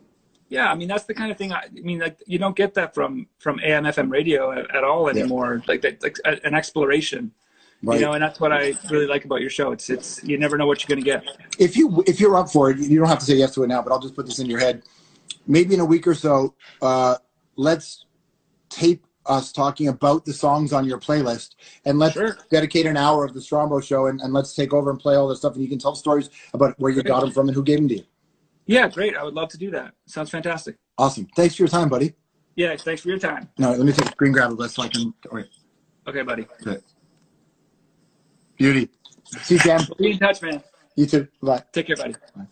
Yeah, 0.50 0.70
I 0.70 0.74
mean 0.74 0.88
that's 0.88 1.04
the 1.04 1.14
kind 1.14 1.30
of 1.30 1.36
thing. 1.36 1.52
I, 1.52 1.64
I 1.64 1.80
mean, 1.80 1.98
like 1.98 2.22
you 2.26 2.38
don't 2.38 2.56
get 2.56 2.74
that 2.74 2.94
from 2.94 3.26
from 3.38 3.60
AM 3.62 3.84
FM 3.84 4.10
radio 4.10 4.52
at, 4.52 4.74
at 4.74 4.84
all 4.84 5.08
anymore. 5.08 5.62
Like 5.66 5.82
that, 5.82 6.02
like 6.02 6.16
an 6.24 6.54
exploration. 6.54 7.32
Right. 7.82 8.00
You 8.00 8.06
know, 8.06 8.12
and 8.14 8.22
that's 8.22 8.40
what 8.40 8.52
I 8.52 8.74
really 8.90 9.06
like 9.06 9.24
about 9.24 9.40
your 9.40 9.50
show. 9.50 9.72
It's 9.72 9.88
it's 9.88 10.22
you 10.24 10.36
never 10.38 10.58
know 10.58 10.66
what 10.66 10.82
you're 10.82 10.94
gonna 10.96 11.04
get. 11.04 11.22
if 11.58 11.76
you 11.76 12.02
if 12.06 12.18
you're 12.18 12.34
up 12.36 12.50
for 12.50 12.70
it, 12.70 12.78
you 12.78 12.98
don't 12.98 13.08
have 13.08 13.20
to 13.20 13.24
say 13.24 13.36
yes 13.36 13.54
to 13.54 13.62
it 13.62 13.68
now. 13.68 13.82
But 13.82 13.92
I'll 13.92 14.00
just 14.00 14.16
put 14.16 14.26
this 14.26 14.38
in 14.38 14.46
your 14.46 14.58
head. 14.58 14.82
Maybe 15.46 15.74
in 15.74 15.80
a 15.80 15.84
week 15.84 16.06
or 16.06 16.14
so, 16.14 16.54
uh, 16.82 17.16
let's 17.56 18.04
tape 18.68 19.06
us 19.28 19.52
talking 19.52 19.88
about 19.88 20.24
the 20.24 20.32
songs 20.32 20.72
on 20.72 20.84
your 20.86 20.98
playlist, 20.98 21.54
and 21.84 21.98
let's 21.98 22.14
Sure. 22.14 22.36
dedicate 22.50 22.86
an 22.86 22.96
hour 22.96 23.24
of 23.24 23.34
the 23.34 23.40
Strombo 23.40 23.82
show, 23.82 24.06
and, 24.06 24.20
and 24.20 24.32
let's 24.32 24.54
take 24.54 24.72
over 24.72 24.90
and 24.90 24.98
play 24.98 25.14
all 25.16 25.28
this 25.28 25.38
stuff, 25.38 25.54
and 25.54 25.62
you 25.62 25.68
can 25.68 25.78
tell 25.78 25.94
stories 25.94 26.30
about 26.54 26.74
where 26.78 26.90
you 26.90 27.02
got 27.02 27.20
them 27.20 27.30
from 27.30 27.48
and 27.48 27.54
who 27.54 27.62
gave 27.62 27.78
them 27.78 27.88
to 27.88 27.96
you. 27.98 28.04
Yeah, 28.66 28.88
great. 28.88 29.16
I 29.16 29.22
would 29.24 29.34
love 29.34 29.48
to 29.50 29.58
do 29.58 29.70
that. 29.70 29.94
Sounds 30.06 30.30
fantastic. 30.30 30.76
Awesome. 30.98 31.26
Thanks 31.36 31.54
for 31.54 31.62
your 31.62 31.68
time, 31.68 31.88
buddy. 31.88 32.14
Yeah, 32.56 32.76
thanks 32.76 33.02
for 33.02 33.08
your 33.08 33.18
time. 33.18 33.48
No, 33.58 33.70
let 33.70 33.80
me 33.86 33.92
take 33.92 34.06
a 34.06 34.10
screen 34.10 34.32
grab 34.32 34.50
of 34.50 34.58
this 34.58 34.74
so 34.74 34.82
I 34.82 34.88
can. 34.88 35.14
oh, 35.30 35.36
Wait, 35.36 35.46
Okay, 36.06 36.22
buddy. 36.22 36.46
okay. 36.66 36.82
Beauty. 38.56 38.88
See 39.42 39.54
you, 39.54 39.60
Cam. 39.60 39.80
Be 39.98 40.10
in 40.12 40.18
touch, 40.18 40.42
man. 40.42 40.62
You 40.96 41.06
too. 41.06 41.28
Bye. 41.40 41.62
Take 41.72 41.86
care, 41.86 41.96
buddy. 41.96 42.14
Bye. 42.36 42.46